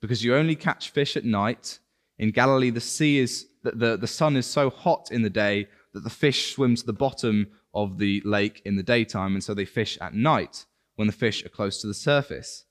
because 0.00 0.24
you 0.24 0.34
only 0.34 0.56
catch 0.56 0.90
fish 0.90 1.16
at 1.16 1.24
night. 1.24 1.78
In 2.18 2.32
Galilee, 2.32 2.70
the 2.70 2.80
sea 2.80 3.18
is, 3.18 3.46
the, 3.62 3.70
the, 3.72 3.96
the 3.96 4.06
sun 4.06 4.36
is 4.36 4.46
so 4.46 4.70
hot 4.70 5.08
in 5.10 5.22
the 5.22 5.30
day 5.30 5.68
that 5.92 6.04
the 6.04 6.10
fish 6.10 6.54
swim 6.54 6.74
to 6.76 6.86
the 6.86 6.92
bottom 6.92 7.48
of 7.74 7.98
the 7.98 8.22
lake 8.24 8.62
in 8.64 8.76
the 8.76 8.82
daytime, 8.82 9.34
and 9.34 9.44
so 9.44 9.54
they 9.54 9.64
fish 9.64 9.98
at 10.00 10.14
night 10.14 10.66
when 10.96 11.06
the 11.06 11.12
fish 11.12 11.44
are 11.44 11.48
close 11.48 11.80
to 11.80 11.86
the 11.86 11.94
surface. 11.94 12.64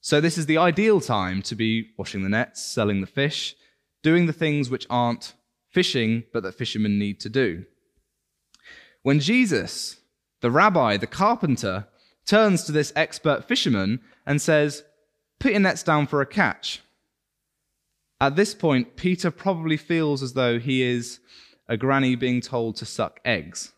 So, 0.00 0.20
this 0.20 0.38
is 0.38 0.46
the 0.46 0.58
ideal 0.58 1.00
time 1.00 1.42
to 1.42 1.56
be 1.56 1.90
washing 1.98 2.22
the 2.22 2.28
nets, 2.28 2.62
selling 2.62 3.00
the 3.00 3.06
fish, 3.06 3.56
doing 4.02 4.26
the 4.26 4.32
things 4.32 4.70
which 4.70 4.86
aren't 4.88 5.34
fishing, 5.70 6.24
but 6.32 6.42
that 6.44 6.54
fishermen 6.54 6.98
need 6.98 7.20
to 7.20 7.28
do. 7.28 7.64
When 9.02 9.20
Jesus, 9.20 9.96
the 10.40 10.50
rabbi, 10.50 10.96
the 10.96 11.06
carpenter, 11.06 11.88
turns 12.26 12.64
to 12.64 12.72
this 12.72 12.92
expert 12.94 13.48
fisherman 13.48 14.00
and 14.26 14.40
says, 14.40 14.84
Put 15.40 15.52
your 15.52 15.60
nets 15.60 15.82
down 15.82 16.06
for 16.06 16.20
a 16.20 16.26
catch. 16.26 16.80
At 18.20 18.36
this 18.36 18.54
point, 18.54 18.96
Peter 18.96 19.30
probably 19.30 19.76
feels 19.76 20.22
as 20.22 20.32
though 20.32 20.58
he 20.58 20.82
is 20.82 21.20
a 21.68 21.76
granny 21.76 22.16
being 22.16 22.40
told 22.40 22.76
to 22.76 22.84
suck 22.84 23.20
eggs. 23.24 23.72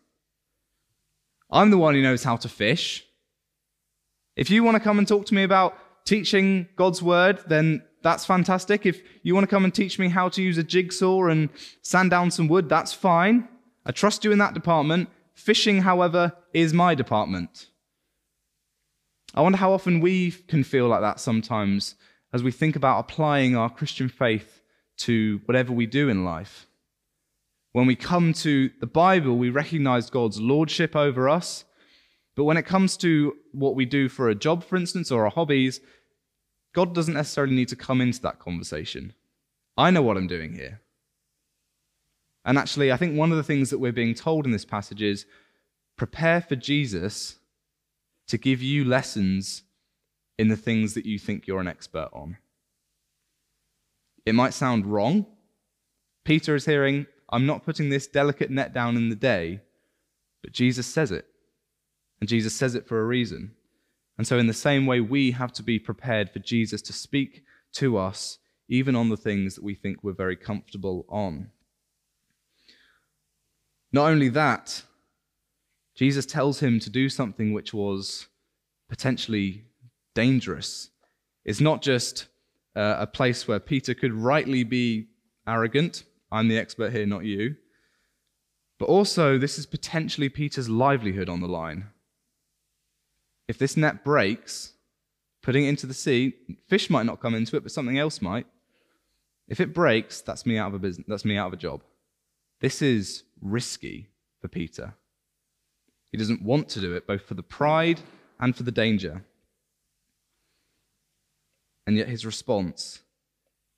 I'm 1.50 1.70
the 1.70 1.78
one 1.78 1.94
who 1.94 2.02
knows 2.02 2.24
how 2.24 2.36
to 2.36 2.48
fish. 2.48 3.04
If 4.36 4.50
you 4.50 4.62
want 4.62 4.76
to 4.76 4.82
come 4.82 4.98
and 4.98 5.06
talk 5.06 5.26
to 5.26 5.34
me 5.34 5.42
about 5.42 5.76
teaching 6.06 6.68
God's 6.76 7.02
word, 7.02 7.40
then 7.48 7.82
that's 8.02 8.24
fantastic. 8.24 8.86
If 8.86 9.02
you 9.22 9.34
want 9.34 9.44
to 9.44 9.50
come 9.50 9.64
and 9.64 9.74
teach 9.74 9.98
me 9.98 10.08
how 10.08 10.28
to 10.30 10.42
use 10.42 10.56
a 10.56 10.62
jigsaw 10.62 11.24
and 11.24 11.50
sand 11.82 12.10
down 12.10 12.30
some 12.30 12.48
wood, 12.48 12.68
that's 12.68 12.92
fine. 12.92 13.48
I 13.84 13.92
trust 13.92 14.24
you 14.24 14.32
in 14.32 14.38
that 14.38 14.54
department. 14.54 15.10
Fishing, 15.34 15.82
however, 15.82 16.32
is 16.54 16.72
my 16.72 16.94
department. 16.94 17.66
I 19.34 19.42
wonder 19.42 19.58
how 19.58 19.72
often 19.72 20.00
we 20.00 20.30
can 20.30 20.64
feel 20.64 20.88
like 20.88 21.02
that 21.02 21.20
sometimes 21.20 21.94
as 22.32 22.42
we 22.42 22.52
think 22.52 22.76
about 22.76 23.00
applying 23.00 23.56
our 23.56 23.70
Christian 23.70 24.08
faith 24.08 24.62
to 24.98 25.40
whatever 25.46 25.72
we 25.72 25.86
do 25.86 26.08
in 26.08 26.24
life. 26.24 26.66
When 27.72 27.86
we 27.86 27.96
come 27.96 28.32
to 28.34 28.70
the 28.80 28.86
Bible, 28.86 29.36
we 29.36 29.50
recognize 29.50 30.10
God's 30.10 30.40
lordship 30.40 30.96
over 30.96 31.28
us. 31.28 31.64
But 32.36 32.44
when 32.44 32.56
it 32.56 32.66
comes 32.66 32.96
to 32.98 33.36
what 33.52 33.74
we 33.74 33.84
do 33.84 34.08
for 34.08 34.28
a 34.28 34.34
job, 34.34 34.64
for 34.64 34.76
instance, 34.76 35.10
or 35.10 35.24
our 35.24 35.30
hobbies, 35.30 35.80
God 36.74 36.94
doesn't 36.94 37.14
necessarily 37.14 37.54
need 37.54 37.68
to 37.68 37.76
come 37.76 38.00
into 38.00 38.20
that 38.22 38.38
conversation. 38.38 39.14
I 39.76 39.90
know 39.90 40.02
what 40.02 40.16
I'm 40.16 40.26
doing 40.26 40.54
here. 40.54 40.80
And 42.44 42.56
actually, 42.56 42.90
I 42.90 42.96
think 42.96 43.16
one 43.16 43.30
of 43.30 43.36
the 43.36 43.42
things 43.42 43.70
that 43.70 43.78
we're 43.78 43.92
being 43.92 44.14
told 44.14 44.46
in 44.46 44.52
this 44.52 44.64
passage 44.64 45.02
is 45.02 45.26
prepare 45.96 46.40
for 46.40 46.56
Jesus 46.56 47.38
to 48.28 48.38
give 48.38 48.62
you 48.62 48.84
lessons 48.84 49.62
in 50.40 50.48
the 50.48 50.56
things 50.56 50.94
that 50.94 51.04
you 51.04 51.18
think 51.18 51.46
you're 51.46 51.60
an 51.60 51.68
expert 51.68 52.08
on. 52.14 52.38
It 54.24 54.34
might 54.34 54.54
sound 54.54 54.86
wrong. 54.86 55.26
Peter 56.24 56.54
is 56.54 56.64
hearing, 56.64 57.06
I'm 57.28 57.44
not 57.44 57.62
putting 57.62 57.90
this 57.90 58.06
delicate 58.06 58.50
net 58.50 58.72
down 58.72 58.96
in 58.96 59.10
the 59.10 59.16
day, 59.16 59.60
but 60.42 60.52
Jesus 60.52 60.86
says 60.86 61.12
it. 61.12 61.26
And 62.20 62.28
Jesus 62.28 62.54
says 62.54 62.74
it 62.74 62.88
for 62.88 63.02
a 63.02 63.04
reason. 63.04 63.52
And 64.16 64.26
so, 64.26 64.38
in 64.38 64.46
the 64.46 64.54
same 64.54 64.86
way, 64.86 65.00
we 65.00 65.32
have 65.32 65.52
to 65.52 65.62
be 65.62 65.78
prepared 65.78 66.30
for 66.30 66.38
Jesus 66.38 66.80
to 66.82 66.94
speak 66.94 67.42
to 67.72 67.98
us, 67.98 68.38
even 68.66 68.96
on 68.96 69.10
the 69.10 69.18
things 69.18 69.56
that 69.56 69.64
we 69.64 69.74
think 69.74 70.02
we're 70.02 70.12
very 70.12 70.36
comfortable 70.36 71.04
on. 71.10 71.50
Not 73.92 74.08
only 74.10 74.30
that, 74.30 74.84
Jesus 75.94 76.24
tells 76.24 76.60
him 76.60 76.80
to 76.80 76.88
do 76.88 77.10
something 77.10 77.52
which 77.52 77.74
was 77.74 78.28
potentially 78.88 79.66
dangerous. 80.14 80.90
It's 81.44 81.60
not 81.60 81.82
just 81.82 82.26
uh, 82.76 82.96
a 82.98 83.06
place 83.06 83.48
where 83.48 83.60
Peter 83.60 83.94
could 83.94 84.12
rightly 84.12 84.64
be 84.64 85.08
arrogant. 85.46 86.04
I'm 86.30 86.48
the 86.48 86.58
expert 86.58 86.92
here, 86.92 87.06
not 87.06 87.24
you. 87.24 87.56
But 88.78 88.86
also, 88.86 89.38
this 89.38 89.58
is 89.58 89.66
potentially 89.66 90.28
Peter's 90.28 90.68
livelihood 90.68 91.28
on 91.28 91.40
the 91.40 91.48
line. 91.48 91.88
If 93.48 93.58
this 93.58 93.76
net 93.76 94.04
breaks, 94.04 94.72
putting 95.42 95.64
it 95.64 95.68
into 95.68 95.86
the 95.86 95.94
sea, 95.94 96.34
fish 96.68 96.88
might 96.88 97.06
not 97.06 97.20
come 97.20 97.34
into 97.34 97.56
it, 97.56 97.62
but 97.62 97.72
something 97.72 97.98
else 97.98 98.22
might. 98.22 98.46
If 99.48 99.60
it 99.60 99.74
breaks, 99.74 100.20
that's 100.20 100.46
me 100.46 100.56
out 100.56 100.68
of 100.68 100.74
a 100.74 100.78
business. 100.78 101.06
That's 101.08 101.24
me 101.24 101.36
out 101.36 101.48
of 101.48 101.52
a 101.54 101.56
job. 101.56 101.82
This 102.60 102.80
is 102.80 103.24
risky 103.40 104.08
for 104.40 104.48
Peter. 104.48 104.94
He 106.12 106.18
doesn't 106.18 106.42
want 106.42 106.68
to 106.70 106.80
do 106.80 106.94
it, 106.94 107.06
both 107.06 107.22
for 107.22 107.34
the 107.34 107.42
pride 107.42 108.00
and 108.38 108.56
for 108.56 108.62
the 108.62 108.72
danger. 108.72 109.24
And 111.90 111.96
yet 111.96 112.08
his 112.08 112.24
response 112.24 113.00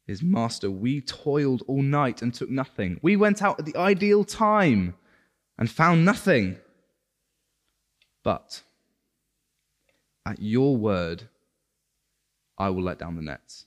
is 0.07 0.23
Master, 0.23 0.71
we 0.71 1.01
toiled 1.01 1.63
all 1.67 1.81
night 1.81 2.21
and 2.21 2.35
took 2.35 2.51
nothing. 2.51 3.01
We 3.01 3.17
went 3.17 3.41
out 3.41 3.59
at 3.59 3.65
the 3.65 3.75
ideal 3.75 4.23
time 4.23 4.97
and 5.57 5.71
found 5.71 6.05
nothing. 6.05 6.59
But 8.23 8.65
at 10.27 10.43
your 10.43 10.77
word, 10.77 11.23
I 12.59 12.69
will 12.69 12.83
let 12.83 12.99
down 12.99 13.17
the 13.17 13.23
nets. 13.23 13.65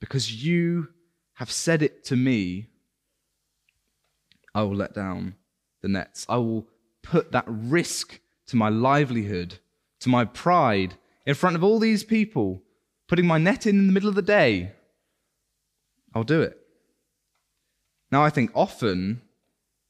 Because 0.00 0.44
you 0.44 0.88
have 1.34 1.52
said 1.52 1.80
it 1.80 2.02
to 2.06 2.16
me, 2.16 2.70
I 4.56 4.64
will 4.64 4.74
let 4.74 4.92
down 4.92 5.36
the 5.82 5.88
nets. 5.88 6.26
I 6.28 6.38
will 6.38 6.66
put 7.02 7.30
that 7.30 7.44
risk 7.46 8.18
to 8.48 8.56
my 8.56 8.70
livelihood, 8.70 9.60
to 10.00 10.08
my 10.08 10.24
pride, 10.24 10.94
in 11.24 11.34
front 11.34 11.54
of 11.54 11.62
all 11.62 11.78
these 11.78 12.02
people, 12.02 12.60
putting 13.08 13.26
my 13.26 13.38
net 13.38 13.66
in 13.66 13.78
in 13.78 13.86
the 13.86 13.92
middle 13.92 14.08
of 14.08 14.14
the 14.14 14.22
day. 14.22 14.72
I'll 16.14 16.24
do 16.24 16.42
it. 16.42 16.58
Now, 18.10 18.22
I 18.22 18.30
think 18.30 18.50
often 18.54 19.22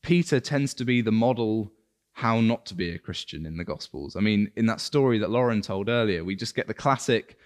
Peter 0.02 0.40
tends 0.40 0.74
to 0.74 0.84
be 0.84 1.02
the 1.02 1.12
model 1.12 1.72
how 2.12 2.40
not 2.40 2.64
to 2.66 2.74
be 2.74 2.90
a 2.90 2.98
Christian 2.98 3.44
in 3.44 3.56
the 3.56 3.64
Gospels. 3.64 4.16
I 4.16 4.20
mean, 4.20 4.50
in 4.56 4.66
that 4.66 4.80
story 4.80 5.18
that 5.18 5.30
Lauren 5.30 5.60
told 5.60 5.88
earlier, 5.88 6.24
we 6.24 6.36
just 6.36 6.54
get 6.54 6.68
the 6.68 6.74
classic. 6.74 7.36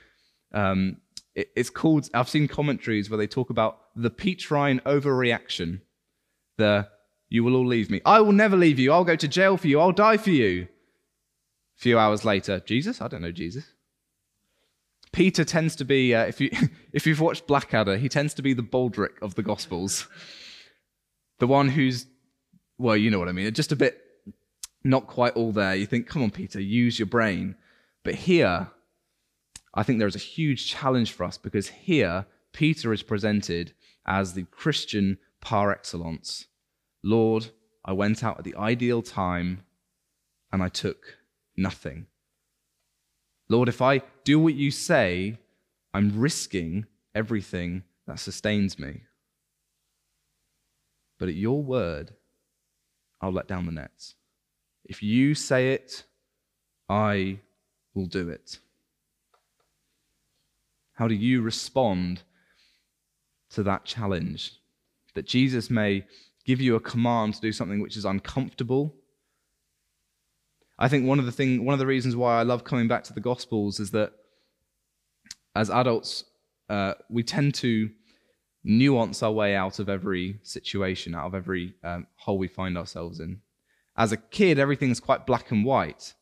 Um, 0.52 0.98
it, 1.34 1.48
it's 1.56 1.70
called. 1.70 2.08
I've 2.14 2.28
seen 2.28 2.46
commentaries 2.48 3.08
where 3.08 3.16
they 3.16 3.26
talk 3.26 3.50
about 3.50 3.80
the 3.96 4.10
Petrine 4.10 4.80
overreaction. 4.80 5.80
The 6.58 6.88
you 7.28 7.44
will 7.44 7.56
all 7.56 7.66
leave 7.66 7.90
me. 7.90 8.00
I 8.04 8.20
will 8.20 8.32
never 8.32 8.56
leave 8.56 8.78
you. 8.78 8.92
I'll 8.92 9.04
go 9.04 9.16
to 9.16 9.28
jail 9.28 9.56
for 9.56 9.68
you. 9.68 9.80
I'll 9.80 9.92
die 9.92 10.16
for 10.16 10.30
you. 10.30 10.62
A 10.64 11.80
few 11.80 11.98
hours 11.98 12.24
later, 12.24 12.60
Jesus? 12.60 13.00
I 13.00 13.08
don't 13.08 13.22
know 13.22 13.32
Jesus. 13.32 13.64
Peter 15.18 15.44
tends 15.44 15.74
to 15.74 15.84
be, 15.84 16.14
uh, 16.14 16.26
if, 16.26 16.40
you, 16.40 16.48
if 16.92 17.04
you've 17.04 17.18
watched 17.18 17.48
Blackadder, 17.48 17.96
he 17.96 18.08
tends 18.08 18.34
to 18.34 18.40
be 18.40 18.52
the 18.52 18.62
Baldrick 18.62 19.20
of 19.20 19.34
the 19.34 19.42
Gospels. 19.42 20.06
The 21.40 21.48
one 21.48 21.70
who's, 21.70 22.06
well, 22.78 22.96
you 22.96 23.10
know 23.10 23.18
what 23.18 23.28
I 23.28 23.32
mean, 23.32 23.52
just 23.52 23.72
a 23.72 23.76
bit 23.76 24.00
not 24.84 25.08
quite 25.08 25.32
all 25.32 25.50
there. 25.50 25.74
You 25.74 25.86
think, 25.86 26.06
come 26.06 26.22
on, 26.22 26.30
Peter, 26.30 26.60
use 26.60 27.00
your 27.00 27.06
brain. 27.06 27.56
But 28.04 28.14
here, 28.14 28.68
I 29.74 29.82
think 29.82 29.98
there 29.98 30.06
is 30.06 30.14
a 30.14 30.20
huge 30.20 30.68
challenge 30.68 31.10
for 31.10 31.24
us 31.24 31.36
because 31.36 31.66
here, 31.66 32.26
Peter 32.52 32.92
is 32.92 33.02
presented 33.02 33.72
as 34.06 34.34
the 34.34 34.44
Christian 34.44 35.18
par 35.40 35.72
excellence. 35.72 36.46
Lord, 37.02 37.48
I 37.84 37.92
went 37.92 38.22
out 38.22 38.38
at 38.38 38.44
the 38.44 38.54
ideal 38.54 39.02
time 39.02 39.64
and 40.52 40.62
I 40.62 40.68
took 40.68 41.18
nothing. 41.56 42.06
Lord, 43.48 43.68
if 43.68 43.80
I 43.80 44.02
do 44.24 44.38
what 44.38 44.54
you 44.54 44.70
say, 44.70 45.38
I'm 45.94 46.18
risking 46.20 46.86
everything 47.14 47.82
that 48.06 48.20
sustains 48.20 48.78
me. 48.78 49.02
But 51.18 51.28
at 51.28 51.34
your 51.34 51.62
word, 51.62 52.12
I'll 53.20 53.32
let 53.32 53.48
down 53.48 53.66
the 53.66 53.72
nets. 53.72 54.14
If 54.84 55.02
you 55.02 55.34
say 55.34 55.72
it, 55.72 56.04
I 56.88 57.40
will 57.94 58.06
do 58.06 58.28
it. 58.28 58.58
How 60.94 61.08
do 61.08 61.14
you 61.14 61.42
respond 61.42 62.22
to 63.50 63.62
that 63.62 63.84
challenge? 63.84 64.54
That 65.14 65.26
Jesus 65.26 65.70
may 65.70 66.04
give 66.44 66.60
you 66.60 66.76
a 66.76 66.80
command 66.80 67.34
to 67.34 67.40
do 67.40 67.52
something 67.52 67.80
which 67.80 67.96
is 67.96 68.04
uncomfortable. 68.04 68.94
I 70.78 70.88
think 70.88 71.06
one 71.06 71.18
of 71.18 71.26
the 71.26 71.32
thing, 71.32 71.64
one 71.64 71.72
of 71.72 71.78
the 71.78 71.86
reasons 71.86 72.14
why 72.14 72.38
I 72.38 72.42
love 72.42 72.64
coming 72.64 72.88
back 72.88 73.04
to 73.04 73.12
the 73.12 73.20
Gospels 73.20 73.80
is 73.80 73.90
that 73.90 74.12
as 75.54 75.70
adults, 75.70 76.24
uh, 76.68 76.94
we 77.10 77.22
tend 77.22 77.54
to 77.56 77.90
nuance 78.62 79.22
our 79.22 79.32
way 79.32 79.56
out 79.56 79.78
of 79.78 79.88
every 79.88 80.38
situation, 80.42 81.14
out 81.14 81.26
of 81.26 81.34
every 81.34 81.74
um, 81.82 82.06
hole 82.16 82.38
we 82.38 82.48
find 82.48 82.78
ourselves 82.78 83.18
in. 83.18 83.40
As 83.96 84.12
a 84.12 84.16
kid, 84.16 84.58
everything's 84.58 85.00
quite 85.00 85.26
black 85.26 85.50
and 85.50 85.64
white. 85.64 86.14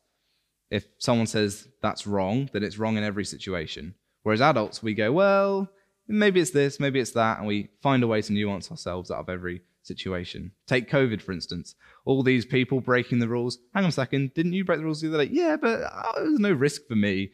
If 0.71 0.87
someone 0.97 1.27
says 1.27 1.67
that's 1.81 2.07
wrong, 2.07 2.49
then 2.51 2.63
it's 2.63 2.79
wrong 2.79 2.97
in 2.97 3.03
every 3.03 3.25
situation. 3.25 3.93
Whereas 4.23 4.41
adults, 4.41 4.81
we 4.81 4.93
go, 4.93 5.11
well, 5.11 5.69
maybe 6.07 6.39
it's 6.39 6.51
this, 6.51 6.79
maybe 6.79 6.99
it's 6.99 7.11
that, 7.11 7.37
and 7.37 7.47
we 7.47 7.69
find 7.81 8.03
a 8.03 8.07
way 8.07 8.21
to 8.21 8.33
nuance 8.33 8.71
ourselves 8.71 9.11
out 9.11 9.19
of 9.19 9.29
every 9.29 9.61
situation. 9.87 10.51
Take 10.67 10.89
COVID, 10.89 11.21
for 11.21 11.31
instance. 11.31 11.75
All 12.05 12.21
these 12.21 12.45
people 12.45 12.81
breaking 12.81 13.19
the 13.19 13.27
rules. 13.27 13.57
Hang 13.73 13.83
on 13.83 13.89
a 13.89 13.93
second, 13.93 14.33
didn't 14.33 14.53
you 14.53 14.65
break 14.65 14.79
the 14.79 14.85
rules 14.85 15.01
the 15.01 15.09
other 15.09 15.25
day? 15.25 15.31
Yeah, 15.33 15.57
but 15.57 15.81
uh, 15.81 16.03
oh, 16.15 16.23
there's 16.23 16.39
no 16.39 16.51
risk 16.51 16.87
for 16.87 16.95
me. 16.95 17.31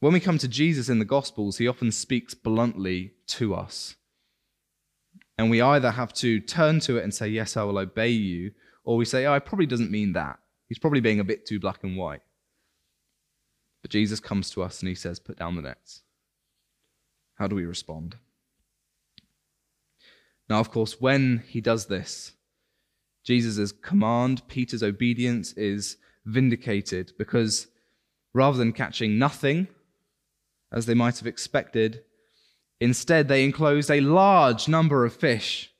When 0.00 0.12
we 0.12 0.20
come 0.20 0.38
to 0.38 0.48
Jesus 0.48 0.88
in 0.88 0.98
the 0.98 1.04
Gospels, 1.04 1.58
he 1.58 1.68
often 1.68 1.90
speaks 1.90 2.34
bluntly 2.34 3.12
to 3.28 3.54
us. 3.54 3.96
And 5.38 5.50
we 5.50 5.60
either 5.60 5.90
have 5.90 6.12
to 6.14 6.40
turn 6.40 6.80
to 6.80 6.96
it 6.96 7.04
and 7.04 7.14
say, 7.14 7.28
Yes, 7.28 7.56
I 7.56 7.62
will 7.62 7.78
obey 7.78 8.08
you, 8.08 8.52
or 8.84 8.96
we 8.96 9.04
say, 9.04 9.26
Oh, 9.26 9.34
it 9.34 9.44
probably 9.44 9.66
doesn't 9.66 9.90
mean 9.90 10.12
that. 10.14 10.38
He's 10.68 10.78
probably 10.78 11.00
being 11.00 11.20
a 11.20 11.24
bit 11.24 11.46
too 11.46 11.60
black 11.60 11.82
and 11.82 11.96
white. 11.96 12.22
But 13.82 13.90
Jesus 13.90 14.20
comes 14.20 14.50
to 14.50 14.62
us 14.62 14.80
and 14.80 14.88
he 14.88 14.94
says, 14.94 15.18
Put 15.18 15.38
down 15.38 15.56
the 15.56 15.62
nets. 15.62 16.02
How 17.36 17.46
do 17.46 17.54
we 17.54 17.64
respond? 17.64 18.16
Now, 20.48 20.60
of 20.60 20.70
course, 20.70 21.00
when 21.00 21.42
he 21.48 21.60
does 21.60 21.86
this, 21.86 22.32
Jesus' 23.24 23.72
command, 23.72 24.46
Peter's 24.46 24.82
obedience 24.82 25.52
is 25.54 25.96
vindicated 26.24 27.12
because 27.18 27.66
rather 28.32 28.58
than 28.58 28.72
catching 28.72 29.18
nothing, 29.18 29.66
as 30.72 30.86
they 30.86 30.94
might 30.94 31.18
have 31.18 31.26
expected, 31.26 32.02
instead 32.80 33.28
they 33.28 33.44
enclosed 33.44 33.90
a 33.90 34.00
large 34.00 34.68
number 34.68 35.04
of 35.04 35.14
fish. 35.14 35.72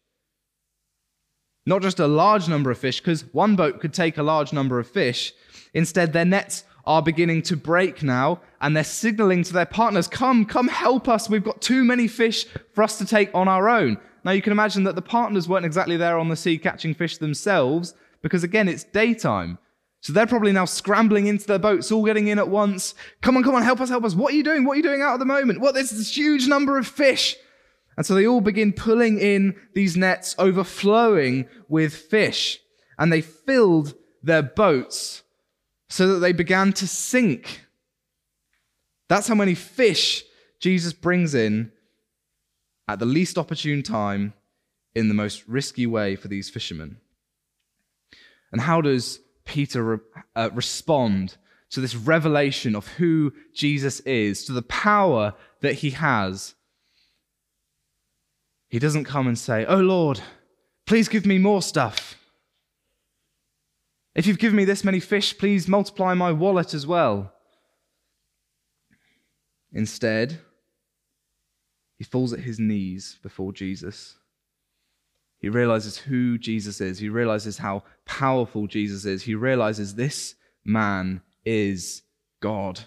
Not 1.67 1.83
just 1.83 2.01
a 2.01 2.07
large 2.07 2.49
number 2.49 2.71
of 2.71 2.79
fish, 2.79 3.01
because 3.01 3.33
one 3.33 3.57
boat 3.57 3.81
could 3.81 3.93
take 3.93 4.19
a 4.19 4.23
large 4.23 4.53
number 4.53 4.79
of 4.79 4.89
fish. 4.89 5.33
Instead, 5.75 6.13
their 6.13 6.25
nets 6.25 6.65
are 6.87 7.03
beginning 7.03 7.43
to 7.43 7.57
break 7.57 8.03
now, 8.03 8.41
and 8.61 8.77
they're 8.77 8.85
signaling 8.85 9.43
to 9.43 9.53
their 9.53 9.67
partners, 9.67 10.07
Come, 10.07 10.45
come 10.45 10.69
help 10.69 11.09
us. 11.09 11.29
We've 11.29 11.43
got 11.45 11.61
too 11.61 11.85
many 11.85 12.07
fish 12.07 12.47
for 12.73 12.85
us 12.85 12.99
to 12.99 13.05
take 13.05 13.35
on 13.35 13.49
our 13.49 13.69
own. 13.69 13.99
Now, 14.26 14.33
you 14.33 14.42
can 14.42 14.50
imagine 14.50 14.83
that 14.83 14.97
the 14.97 15.02
partners 15.02 15.49
weren't 15.49 15.64
exactly 15.64 15.97
there 15.97 16.18
on 16.18 16.28
the 16.28 16.35
sea 16.35 16.59
catching 16.59 16.95
fish 16.95 17.18
themselves 17.18 17.95
because, 18.23 18.42
again, 18.42 18.68
it's 18.68 18.83
daytime. 18.83 19.56
So 20.00 20.12
they're 20.12 20.26
probably 20.26 20.50
now 20.50 20.64
scrambling 20.64 21.28
into 21.28 21.47
their 21.47 21.61
boats, 21.61 21.92
all 21.92 22.04
getting 22.04 22.26
in 22.26 22.40
at 22.40 22.49
once. 22.49 22.97
Come 23.23 23.37
on, 23.37 23.45
come 23.45 23.54
on, 23.54 23.62
help 23.62 23.80
us, 23.80 23.88
help 23.88 24.02
us. 24.02 24.16
What 24.16 24.33
are 24.33 24.37
you 24.37 24.42
doing? 24.42 24.64
What 24.64 24.73
are 24.73 24.76
you 24.78 24.83
doing 24.83 25.00
out 25.00 25.12
at 25.12 25.21
the 25.21 25.26
moment? 25.26 25.61
What? 25.61 25.75
There's 25.75 25.90
this 25.90 26.16
huge 26.16 26.49
number 26.49 26.76
of 26.76 26.88
fish. 26.88 27.37
And 27.97 28.04
so 28.04 28.16
they 28.16 28.26
all 28.26 28.40
begin 28.40 28.73
pulling 28.73 29.21
in 29.21 29.54
these 29.75 29.97
nets, 29.97 30.35
overflowing 30.40 31.47
with 31.68 31.95
fish. 31.95 32.59
And 32.99 33.12
they 33.12 33.21
filled 33.21 33.95
their 34.25 34.42
boats 34.42 35.23
so 35.88 36.09
that 36.09 36.18
they 36.18 36.33
began 36.33 36.73
to 36.73 36.88
sink. 36.88 37.64
That's 39.09 39.28
how 39.28 39.37
many 39.37 39.54
fish 39.54 40.25
Jesus 40.59 40.92
brings 40.92 41.33
in 41.33 41.71
at 42.88 42.99
the 42.99 43.07
least 43.07 43.38
opportune 43.38 43.83
time 43.83 44.33
in 44.95 45.09
the 45.09 45.14
most 45.14 45.47
risky 45.47 45.87
way 45.87 46.16
for 46.16 46.28
these 46.28 46.49
fishermen. 46.49 46.99
And 48.52 48.61
how 48.61 48.81
does 48.81 49.21
Peter 49.45 49.83
re- 49.83 49.99
uh, 50.35 50.50
respond 50.52 51.37
to 51.71 51.81
this 51.81 51.97
revelation 51.97 52.75
of 52.75 52.88
who 52.88 53.33
Jesus 53.52 54.00
is, 54.00 54.45
to 54.45 54.52
the 54.52 54.62
power 54.62 55.35
that 55.61 55.75
he 55.75 55.90
has? 55.90 56.55
He 58.69 58.78
doesn't 58.78 59.05
come 59.05 59.26
and 59.26 59.38
say, 59.38 59.64
Oh 59.66 59.81
Lord, 59.81 60.21
please 60.87 61.09
give 61.09 61.26
me 61.26 61.38
more 61.38 61.62
stuff. 61.62 62.16
If 64.14 64.26
you've 64.26 64.38
given 64.38 64.57
me 64.57 64.64
this 64.64 64.85
many 64.85 65.00
fish, 65.00 65.37
please 65.37 65.69
multiply 65.69 66.14
my 66.14 66.33
wallet 66.33 66.73
as 66.73 66.87
well. 66.87 67.33
Instead, 69.73 70.40
he 71.99 72.05
falls 72.05 72.33
at 72.33 72.41
his 72.41 72.59
knees 72.59 73.19
before 73.23 73.53
Jesus. 73.53 74.17
He 75.38 75.49
realizes 75.49 75.99
who 75.99 76.38
Jesus 76.38 76.81
is. 76.81 76.99
He 76.99 77.09
realizes 77.09 77.59
how 77.59 77.85
powerful 78.05 78.67
Jesus 78.67 79.05
is. 79.05 79.23
He 79.23 79.35
realizes 79.35 79.95
this 79.95 80.35
man 80.65 81.23
is 81.45 82.03
God. 82.41 82.81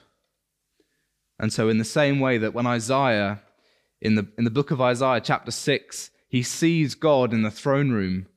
And 1.40 1.54
so, 1.54 1.70
in 1.70 1.78
the 1.78 1.86
same 1.86 2.20
way 2.20 2.38
that 2.38 2.54
when 2.54 2.68
Isaiah, 2.68 3.42
in 4.02 4.16
the, 4.16 4.28
in 4.38 4.44
the 4.44 4.50
book 4.50 4.72
of 4.72 4.82
Isaiah, 4.82 5.22
chapter 5.22 5.52
6, 5.52 6.12
he 6.28 6.44
sees 6.44 6.96
God 6.96 7.34
in 7.34 7.44
the 7.44 7.52
throne 7.52 7.92
room, 7.92 8.28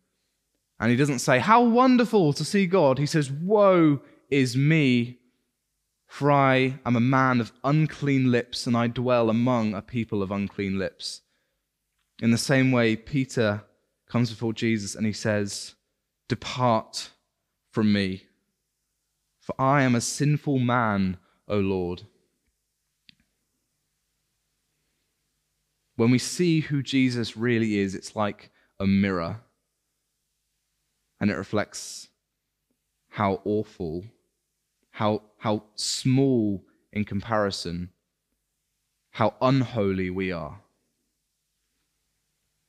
and 0.78 0.90
he 0.90 0.96
doesn't 0.96 1.18
say, 1.18 1.38
How 1.38 1.62
wonderful 1.62 2.32
to 2.32 2.44
see 2.44 2.66
God. 2.66 2.98
He 2.98 3.06
says, 3.06 3.30
Woe 3.30 4.00
is 4.30 4.56
me, 4.56 5.18
for 6.12 6.30
I 6.30 6.78
am 6.84 6.94
a 6.94 7.00
man 7.00 7.40
of 7.40 7.54
unclean 7.64 8.30
lips, 8.30 8.66
and 8.66 8.76
I 8.76 8.86
dwell 8.86 9.30
among 9.30 9.72
a 9.72 9.80
people 9.80 10.22
of 10.22 10.30
unclean 10.30 10.78
lips. 10.78 11.22
In 12.20 12.30
the 12.30 12.36
same 12.36 12.70
way, 12.70 12.96
Peter 12.96 13.64
comes 14.10 14.28
before 14.28 14.52
Jesus 14.52 14.94
and 14.94 15.06
he 15.06 15.14
says, 15.14 15.74
Depart 16.28 17.12
from 17.70 17.94
me, 17.94 18.24
for 19.40 19.54
I 19.58 19.84
am 19.84 19.94
a 19.94 20.02
sinful 20.02 20.58
man, 20.58 21.16
O 21.48 21.56
Lord. 21.56 22.02
When 25.96 26.10
we 26.10 26.18
see 26.18 26.60
who 26.60 26.82
Jesus 26.82 27.38
really 27.38 27.78
is, 27.78 27.94
it's 27.94 28.14
like 28.14 28.50
a 28.78 28.86
mirror. 28.86 29.40
And 31.18 31.30
it 31.30 31.36
reflects 31.36 32.08
how 33.08 33.40
awful, 33.46 34.04
how, 34.92 35.22
how 35.38 35.64
small 35.74 36.64
in 36.92 37.04
comparison, 37.04 37.90
how 39.10 39.34
unholy 39.40 40.10
we 40.10 40.30
are. 40.30 40.60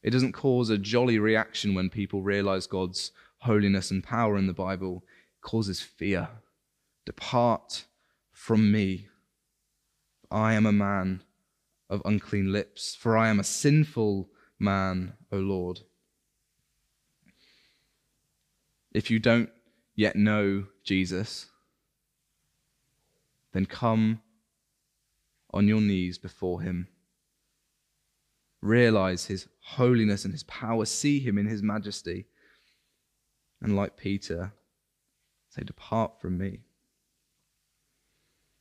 It 0.01 0.11
doesn't 0.11 0.33
cause 0.33 0.69
a 0.69 0.77
jolly 0.77 1.19
reaction 1.19 1.73
when 1.73 1.89
people 1.89 2.21
realize 2.21 2.67
God's 2.67 3.11
holiness 3.39 3.91
and 3.91 4.03
power 4.03 4.37
in 4.37 4.47
the 4.47 4.53
Bible. 4.53 5.03
It 5.37 5.41
causes 5.41 5.81
fear. 5.81 6.29
Depart 7.05 7.85
from 8.31 8.71
me. 8.71 9.07
I 10.31 10.53
am 10.53 10.65
a 10.65 10.71
man 10.71 11.23
of 11.89 12.01
unclean 12.05 12.51
lips, 12.51 12.95
for 12.95 13.17
I 13.17 13.29
am 13.29 13.39
a 13.39 13.43
sinful 13.43 14.29
man, 14.59 15.13
O 15.31 15.37
Lord. 15.37 15.81
If 18.93 19.11
you 19.11 19.19
don't 19.19 19.49
yet 19.95 20.15
know 20.15 20.65
Jesus, 20.83 21.47
then 23.53 23.65
come 23.65 24.21
on 25.53 25.67
your 25.67 25.81
knees 25.81 26.17
before 26.17 26.61
him. 26.61 26.87
Realize 28.61 29.25
his 29.25 29.47
holiness 29.61 30.25
and 30.25 30.33
his 30.33 30.43
power, 30.43 30.85
see 30.85 31.19
him 31.19 31.37
in 31.37 31.45
his 31.45 31.61
majesty. 31.61 32.25
And 33.61 33.75
like 33.75 33.95
Peter, 33.95 34.53
say, 35.49 35.63
Depart 35.63 36.19
from 36.19 36.37
me. 36.37 36.59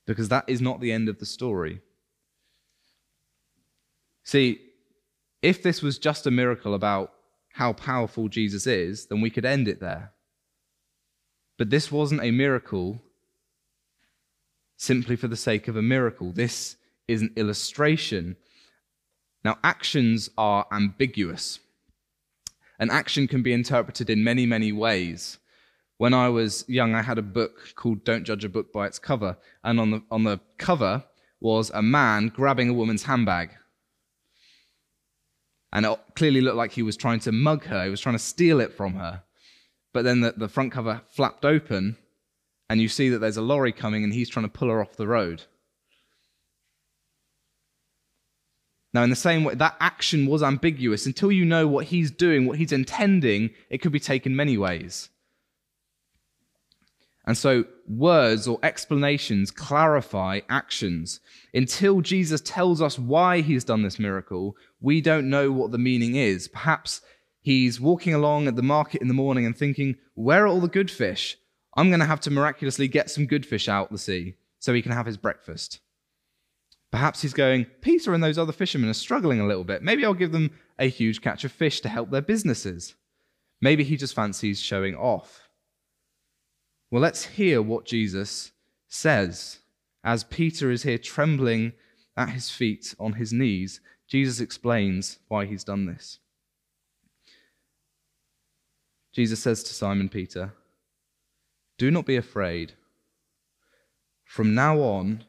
Because 0.06 0.28
that 0.28 0.44
is 0.48 0.60
not 0.60 0.80
the 0.80 0.92
end 0.92 1.08
of 1.08 1.18
the 1.18 1.26
story. 1.26 1.80
See, 4.24 4.60
if 5.40 5.62
this 5.62 5.82
was 5.82 5.98
just 5.98 6.26
a 6.26 6.30
miracle 6.30 6.74
about 6.74 7.12
how 7.52 7.72
powerful 7.72 8.28
Jesus 8.28 8.66
is, 8.66 9.06
then 9.06 9.20
we 9.20 9.30
could 9.30 9.44
end 9.44 9.68
it 9.68 9.80
there. 9.80 10.12
But 11.58 11.70
this 11.70 11.92
wasn't 11.92 12.22
a 12.22 12.30
miracle 12.30 13.00
simply 14.82 15.14
for 15.14 15.28
the 15.28 15.36
sake 15.36 15.68
of 15.68 15.76
a 15.76 15.82
miracle. 15.82 16.32
This 16.32 16.76
is 17.06 17.22
an 17.22 17.32
illustration. 17.36 18.36
Now, 19.44 19.58
actions 19.62 20.28
are 20.36 20.66
ambiguous. 20.72 21.60
An 22.80 22.90
action 22.90 23.28
can 23.28 23.44
be 23.44 23.52
interpreted 23.52 24.10
in 24.10 24.24
many, 24.24 24.44
many 24.44 24.72
ways. 24.72 25.38
When 25.98 26.12
I 26.12 26.28
was 26.30 26.64
young, 26.66 26.96
I 26.96 27.02
had 27.02 27.16
a 27.16 27.22
book 27.22 27.74
called 27.76 28.02
Don't 28.02 28.24
Judge 28.24 28.44
a 28.44 28.48
Book 28.48 28.72
by 28.72 28.88
Its 28.88 28.98
Cover. 28.98 29.36
And 29.62 29.78
on 29.78 29.92
the, 29.92 30.02
on 30.10 30.24
the 30.24 30.40
cover 30.58 31.04
was 31.40 31.70
a 31.70 31.82
man 31.82 32.32
grabbing 32.34 32.68
a 32.68 32.74
woman's 32.74 33.04
handbag. 33.04 33.50
And 35.72 35.86
it 35.86 36.00
clearly 36.16 36.40
looked 36.40 36.56
like 36.56 36.72
he 36.72 36.82
was 36.82 36.96
trying 36.96 37.20
to 37.20 37.30
mug 37.30 37.66
her, 37.66 37.84
he 37.84 37.90
was 37.90 38.00
trying 38.00 38.16
to 38.16 38.18
steal 38.18 38.60
it 38.60 38.72
from 38.72 38.94
her. 38.94 39.22
But 39.92 40.02
then 40.02 40.22
the, 40.22 40.32
the 40.36 40.48
front 40.48 40.72
cover 40.72 41.02
flapped 41.08 41.44
open, 41.44 41.98
and 42.72 42.80
you 42.80 42.88
see 42.88 43.10
that 43.10 43.18
there's 43.18 43.36
a 43.36 43.42
lorry 43.42 43.70
coming, 43.70 44.02
and 44.02 44.14
he's 44.14 44.30
trying 44.30 44.46
to 44.46 44.50
pull 44.50 44.70
her 44.70 44.80
off 44.80 44.96
the 44.96 45.06
road. 45.06 45.42
Now, 48.94 49.02
in 49.02 49.10
the 49.10 49.14
same 49.14 49.44
way, 49.44 49.54
that 49.56 49.76
action 49.78 50.24
was 50.24 50.42
ambiguous. 50.42 51.04
Until 51.04 51.30
you 51.30 51.44
know 51.44 51.68
what 51.68 51.84
he's 51.84 52.10
doing, 52.10 52.46
what 52.46 52.56
he's 52.56 52.72
intending, 52.72 53.50
it 53.68 53.82
could 53.82 53.92
be 53.92 54.00
taken 54.00 54.34
many 54.34 54.56
ways. 54.56 55.10
And 57.26 57.36
so, 57.36 57.66
words 57.86 58.48
or 58.48 58.58
explanations 58.62 59.50
clarify 59.50 60.40
actions. 60.48 61.20
Until 61.52 62.00
Jesus 62.00 62.40
tells 62.40 62.80
us 62.80 62.98
why 62.98 63.42
he's 63.42 63.64
done 63.64 63.82
this 63.82 63.98
miracle, 63.98 64.56
we 64.80 65.02
don't 65.02 65.28
know 65.28 65.52
what 65.52 65.72
the 65.72 65.78
meaning 65.78 66.16
is. 66.16 66.48
Perhaps 66.48 67.02
he's 67.42 67.82
walking 67.82 68.14
along 68.14 68.48
at 68.48 68.56
the 68.56 68.62
market 68.62 69.02
in 69.02 69.08
the 69.08 69.14
morning 69.14 69.44
and 69.44 69.54
thinking, 69.54 69.96
Where 70.14 70.44
are 70.44 70.48
all 70.48 70.60
the 70.62 70.68
good 70.68 70.90
fish? 70.90 71.36
I'm 71.74 71.88
going 71.88 72.00
to 72.00 72.06
have 72.06 72.20
to 72.20 72.30
miraculously 72.30 72.88
get 72.88 73.10
some 73.10 73.26
good 73.26 73.46
fish 73.46 73.68
out 73.68 73.90
the 73.90 73.98
sea 73.98 74.34
so 74.58 74.74
he 74.74 74.82
can 74.82 74.92
have 74.92 75.06
his 75.06 75.16
breakfast. 75.16 75.80
Perhaps 76.90 77.22
he's 77.22 77.32
going, 77.32 77.64
Peter 77.80 78.12
and 78.12 78.22
those 78.22 78.36
other 78.38 78.52
fishermen 78.52 78.90
are 78.90 78.94
struggling 78.94 79.40
a 79.40 79.46
little 79.46 79.64
bit. 79.64 79.82
Maybe 79.82 80.04
I'll 80.04 80.12
give 80.12 80.32
them 80.32 80.50
a 80.78 80.90
huge 80.90 81.22
catch 81.22 81.44
of 81.44 81.52
fish 81.52 81.80
to 81.80 81.88
help 81.88 82.10
their 82.10 82.20
businesses. 82.20 82.94
Maybe 83.62 83.82
he 83.82 83.96
just 83.96 84.14
fancies 84.14 84.60
showing 84.60 84.94
off. 84.94 85.48
Well, 86.90 87.00
let's 87.00 87.24
hear 87.24 87.62
what 87.62 87.86
Jesus 87.86 88.52
says. 88.88 89.60
As 90.04 90.24
Peter 90.24 90.70
is 90.70 90.82
here 90.82 90.98
trembling 90.98 91.72
at 92.16 92.28
his 92.28 92.50
feet 92.50 92.94
on 93.00 93.14
his 93.14 93.32
knees, 93.32 93.80
Jesus 94.06 94.40
explains 94.40 95.18
why 95.28 95.46
he's 95.46 95.64
done 95.64 95.86
this. 95.86 96.18
Jesus 99.12 99.40
says 99.40 99.62
to 99.62 99.72
Simon 99.72 100.10
Peter, 100.10 100.52
Do 101.82 101.90
not 101.90 102.06
be 102.06 102.14
afraid. 102.14 102.74
From 104.24 104.54
now 104.54 104.78
on, 104.82 105.24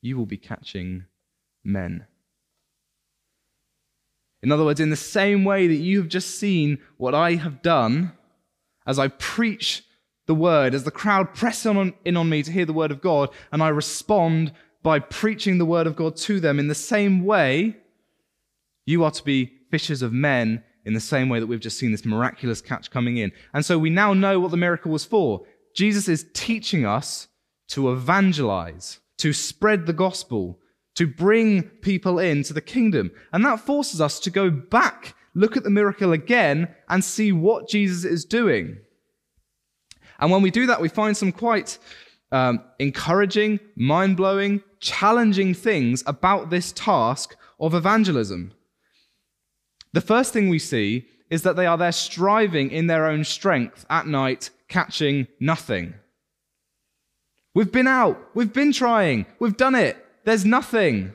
you 0.00 0.16
will 0.16 0.24
be 0.24 0.38
catching 0.38 1.04
men. 1.62 2.06
In 4.42 4.52
other 4.52 4.64
words, 4.64 4.80
in 4.80 4.88
the 4.88 4.96
same 4.96 5.44
way 5.44 5.66
that 5.66 5.74
you 5.74 5.98
have 5.98 6.08
just 6.08 6.40
seen 6.40 6.78
what 6.96 7.14
I 7.14 7.34
have 7.34 7.60
done 7.60 8.12
as 8.86 8.98
I 8.98 9.08
preach 9.08 9.84
the 10.24 10.34
word, 10.34 10.72
as 10.72 10.84
the 10.84 10.90
crowd 10.90 11.34
press 11.34 11.66
on, 11.66 11.92
in 12.06 12.16
on 12.16 12.30
me 12.30 12.42
to 12.42 12.50
hear 12.50 12.64
the 12.64 12.72
word 12.72 12.90
of 12.90 13.02
God, 13.02 13.28
and 13.52 13.62
I 13.62 13.68
respond 13.68 14.54
by 14.82 14.98
preaching 14.98 15.58
the 15.58 15.66
word 15.66 15.86
of 15.86 15.94
God 15.94 16.16
to 16.16 16.40
them 16.40 16.58
in 16.58 16.68
the 16.68 16.74
same 16.74 17.22
way, 17.22 17.76
you 18.86 19.04
are 19.04 19.10
to 19.10 19.22
be 19.22 19.52
fishers 19.70 20.00
of 20.00 20.10
men 20.10 20.64
in 20.84 20.94
the 20.94 21.00
same 21.00 21.28
way 21.28 21.40
that 21.40 21.46
we've 21.46 21.60
just 21.60 21.78
seen 21.78 21.92
this 21.92 22.04
miraculous 22.04 22.60
catch 22.60 22.90
coming 22.90 23.18
in. 23.18 23.32
And 23.52 23.64
so 23.64 23.78
we 23.78 23.90
now 23.90 24.14
know 24.14 24.40
what 24.40 24.50
the 24.50 24.56
miracle 24.56 24.90
was 24.90 25.04
for. 25.04 25.42
Jesus 25.74 26.08
is 26.08 26.26
teaching 26.34 26.84
us 26.84 27.28
to 27.68 27.92
evangelize, 27.92 29.00
to 29.18 29.32
spread 29.32 29.86
the 29.86 29.92
gospel, 29.92 30.58
to 30.96 31.06
bring 31.06 31.62
people 31.62 32.18
into 32.18 32.52
the 32.52 32.60
kingdom. 32.60 33.10
And 33.32 33.44
that 33.44 33.60
forces 33.60 34.00
us 34.00 34.18
to 34.20 34.30
go 34.30 34.50
back, 34.50 35.14
look 35.34 35.56
at 35.56 35.62
the 35.62 35.70
miracle 35.70 36.12
again, 36.12 36.68
and 36.88 37.04
see 37.04 37.32
what 37.32 37.68
Jesus 37.68 38.04
is 38.04 38.24
doing. 38.24 38.78
And 40.18 40.30
when 40.30 40.42
we 40.42 40.50
do 40.50 40.66
that, 40.66 40.80
we 40.80 40.88
find 40.88 41.16
some 41.16 41.32
quite 41.32 41.78
um, 42.32 42.62
encouraging, 42.78 43.60
mind 43.76 44.16
blowing, 44.16 44.62
challenging 44.80 45.54
things 45.54 46.02
about 46.06 46.50
this 46.50 46.72
task 46.72 47.36
of 47.58 47.74
evangelism. 47.74 48.52
The 49.92 50.00
first 50.00 50.32
thing 50.32 50.48
we 50.48 50.58
see 50.58 51.06
is 51.30 51.42
that 51.42 51.56
they 51.56 51.66
are 51.66 51.78
there 51.78 51.92
striving 51.92 52.70
in 52.70 52.86
their 52.86 53.06
own 53.06 53.24
strength 53.24 53.86
at 53.88 54.06
night, 54.06 54.50
catching 54.70 55.26
nothing. 55.38 55.92
We've 57.54 57.70
been 57.70 57.88
out, 57.88 58.18
we've 58.32 58.52
been 58.52 58.72
trying, 58.72 59.26
we've 59.38 59.56
done 59.56 59.74
it, 59.74 60.02
there's 60.24 60.46
nothing. 60.46 61.14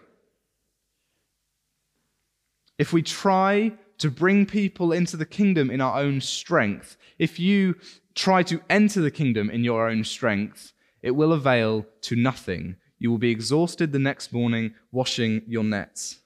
If 2.77 2.93
we 2.93 3.01
try 3.01 3.71
to 3.99 4.11
bring 4.11 4.45
people 4.45 4.91
into 4.91 5.17
the 5.17 5.25
kingdom 5.25 5.71
in 5.71 5.81
our 5.81 5.97
own 5.97 6.19
strength, 6.21 6.97
if 7.17 7.39
you 7.39 7.75
try 8.13 8.43
to 8.43 8.61
enter 8.69 9.01
the 9.01 9.11
kingdom 9.11 9.49
in 9.49 9.63
your 9.63 9.89
own 9.89 10.03
strength, 10.03 10.73
it 11.01 11.11
will 11.11 11.31
avail 11.31 11.85
to 12.01 12.15
nothing. 12.15 12.75
You 12.99 13.11
will 13.11 13.17
be 13.17 13.31
exhausted 13.31 13.91
the 13.91 13.99
next 13.99 14.33
morning 14.33 14.73
washing 14.91 15.41
your 15.47 15.63
nets. 15.63 16.19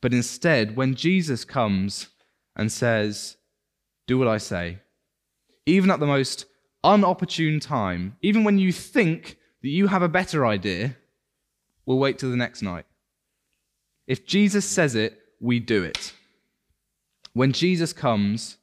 But 0.00 0.12
instead, 0.12 0.76
when 0.76 0.94
Jesus 0.94 1.44
comes 1.44 2.08
and 2.56 2.70
says, 2.72 3.36
Do 4.06 4.18
what 4.18 4.28
I 4.28 4.38
say. 4.38 4.78
Even 5.68 5.90
at 5.90 6.00
the 6.00 6.06
most 6.06 6.46
unopportune 6.82 7.60
time, 7.60 8.16
even 8.22 8.42
when 8.42 8.58
you 8.58 8.72
think 8.72 9.36
that 9.60 9.68
you 9.68 9.88
have 9.88 10.00
a 10.00 10.08
better 10.08 10.46
idea, 10.46 10.96
we'll 11.84 11.98
wait 11.98 12.18
till 12.18 12.30
the 12.30 12.36
next 12.36 12.62
night. 12.62 12.86
If 14.06 14.24
Jesus 14.24 14.64
says 14.64 14.94
it, 14.94 15.20
we 15.40 15.60
do 15.60 15.84
it. 15.84 16.14
When 17.34 17.52
Jesus 17.52 17.92
comes, 17.92 18.56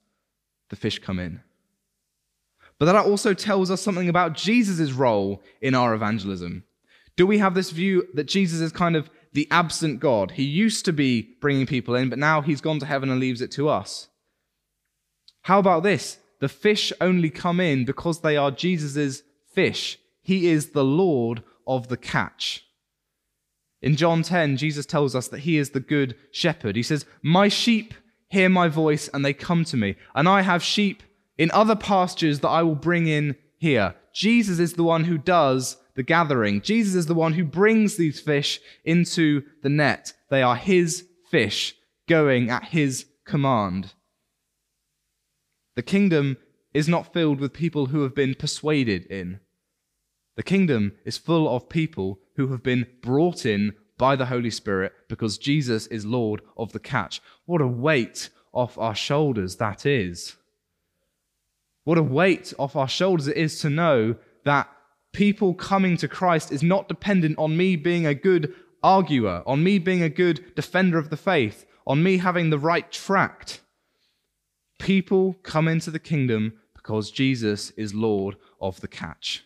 the 0.69 0.75
fish 0.75 0.97
come 0.97 1.19
in. 1.19 1.41
But 2.79 2.85
that 2.85 2.95
also 2.95 3.35
tells 3.35 3.69
us 3.69 3.81
something 3.81 4.09
about 4.09 4.33
Jesus' 4.33 4.91
role 4.91 5.43
in 5.61 5.75
our 5.75 5.93
evangelism. 5.93 6.63
Do 7.15 7.27
we 7.27 7.37
have 7.37 7.53
this 7.53 7.69
view 7.69 8.07
that 8.15 8.23
Jesus 8.23 8.61
is 8.61 8.71
kind 8.71 8.95
of 8.95 9.11
the 9.31 9.47
absent 9.51 9.99
God? 9.99 10.31
He 10.31 10.43
used 10.43 10.85
to 10.85 10.91
be 10.91 11.35
bringing 11.39 11.67
people 11.67 11.93
in, 11.93 12.09
but 12.09 12.17
now 12.17 12.41
he's 12.41 12.61
gone 12.61 12.79
to 12.79 12.85
heaven 12.87 13.11
and 13.11 13.19
leaves 13.19 13.41
it 13.41 13.51
to 13.51 13.69
us. 13.69 14.07
How 15.43 15.59
about 15.59 15.83
this? 15.83 16.17
The 16.39 16.49
fish 16.49 16.91
only 16.99 17.29
come 17.29 17.59
in 17.59 17.85
because 17.85 18.21
they 18.21 18.37
are 18.37 18.51
Jesus' 18.51 19.23
fish. 19.53 19.97
He 20.21 20.47
is 20.47 20.69
the 20.69 20.83
Lord 20.83 21.43
of 21.67 21.87
the 21.87 21.97
catch. 21.97 22.65
In 23.81 23.95
John 23.95 24.23
10, 24.23 24.57
Jesus 24.57 24.85
tells 24.85 25.15
us 25.15 25.27
that 25.27 25.41
he 25.41 25.57
is 25.57 25.69
the 25.69 25.79
good 25.79 26.15
shepherd. 26.31 26.75
He 26.75 26.83
says, 26.83 27.05
My 27.21 27.47
sheep 27.47 27.93
hear 28.29 28.49
my 28.49 28.67
voice 28.67 29.07
and 29.09 29.23
they 29.23 29.33
come 29.33 29.63
to 29.65 29.77
me, 29.77 29.95
and 30.15 30.27
I 30.27 30.41
have 30.41 30.63
sheep 30.63 31.03
in 31.37 31.51
other 31.51 31.75
pastures 31.75 32.39
that 32.39 32.49
I 32.49 32.63
will 32.63 32.75
bring 32.75 33.07
in 33.07 33.35
here. 33.57 33.95
Jesus 34.13 34.59
is 34.59 34.73
the 34.73 34.83
one 34.83 35.03
who 35.03 35.17
does 35.17 35.77
the 35.95 36.03
gathering. 36.03 36.61
Jesus 36.61 36.95
is 36.95 37.05
the 37.05 37.13
one 37.13 37.33
who 37.33 37.43
brings 37.43 37.95
these 37.95 38.19
fish 38.19 38.59
into 38.83 39.43
the 39.61 39.69
net. 39.69 40.13
They 40.29 40.41
are 40.41 40.55
his 40.55 41.05
fish 41.29 41.75
going 42.07 42.49
at 42.49 42.65
his 42.65 43.05
command. 43.25 43.93
The 45.75 45.83
kingdom 45.83 46.37
is 46.73 46.87
not 46.87 47.13
filled 47.13 47.39
with 47.39 47.53
people 47.53 47.87
who 47.87 48.03
have 48.03 48.15
been 48.15 48.35
persuaded 48.35 49.05
in. 49.05 49.39
The 50.35 50.43
kingdom 50.43 50.93
is 51.05 51.17
full 51.17 51.53
of 51.53 51.69
people 51.69 52.19
who 52.35 52.47
have 52.49 52.63
been 52.63 52.87
brought 53.01 53.45
in 53.45 53.73
by 53.97 54.15
the 54.15 54.25
Holy 54.25 54.49
Spirit 54.49 54.93
because 55.07 55.37
Jesus 55.37 55.87
is 55.87 56.05
Lord 56.05 56.41
of 56.57 56.73
the 56.73 56.79
catch. 56.79 57.21
What 57.45 57.61
a 57.61 57.67
weight 57.67 58.29
off 58.53 58.77
our 58.77 58.95
shoulders 58.95 59.57
that 59.57 59.85
is. 59.85 60.35
What 61.83 61.97
a 61.97 62.03
weight 62.03 62.53
off 62.57 62.75
our 62.75 62.87
shoulders 62.87 63.27
it 63.27 63.37
is 63.37 63.59
to 63.59 63.69
know 63.69 64.15
that 64.43 64.69
people 65.13 65.53
coming 65.53 65.97
to 65.97 66.07
Christ 66.07 66.51
is 66.51 66.63
not 66.63 66.89
dependent 66.89 67.37
on 67.37 67.55
me 67.55 67.75
being 67.75 68.05
a 68.05 68.15
good 68.15 68.53
arguer, 68.83 69.43
on 69.45 69.63
me 69.63 69.79
being 69.79 70.03
a 70.03 70.09
good 70.09 70.55
defender 70.55 70.97
of 70.97 71.09
the 71.09 71.17
faith, 71.17 71.65
on 71.87 72.03
me 72.03 72.17
having 72.17 72.49
the 72.49 72.59
right 72.59 72.91
tract. 72.91 73.61
People 74.77 75.35
come 75.43 75.67
into 75.67 75.91
the 75.91 75.99
kingdom 75.99 76.53
because 76.75 77.11
Jesus 77.11 77.71
is 77.71 77.93
Lord 77.93 78.35
of 78.61 78.81
the 78.81 78.87
catch. 78.87 79.43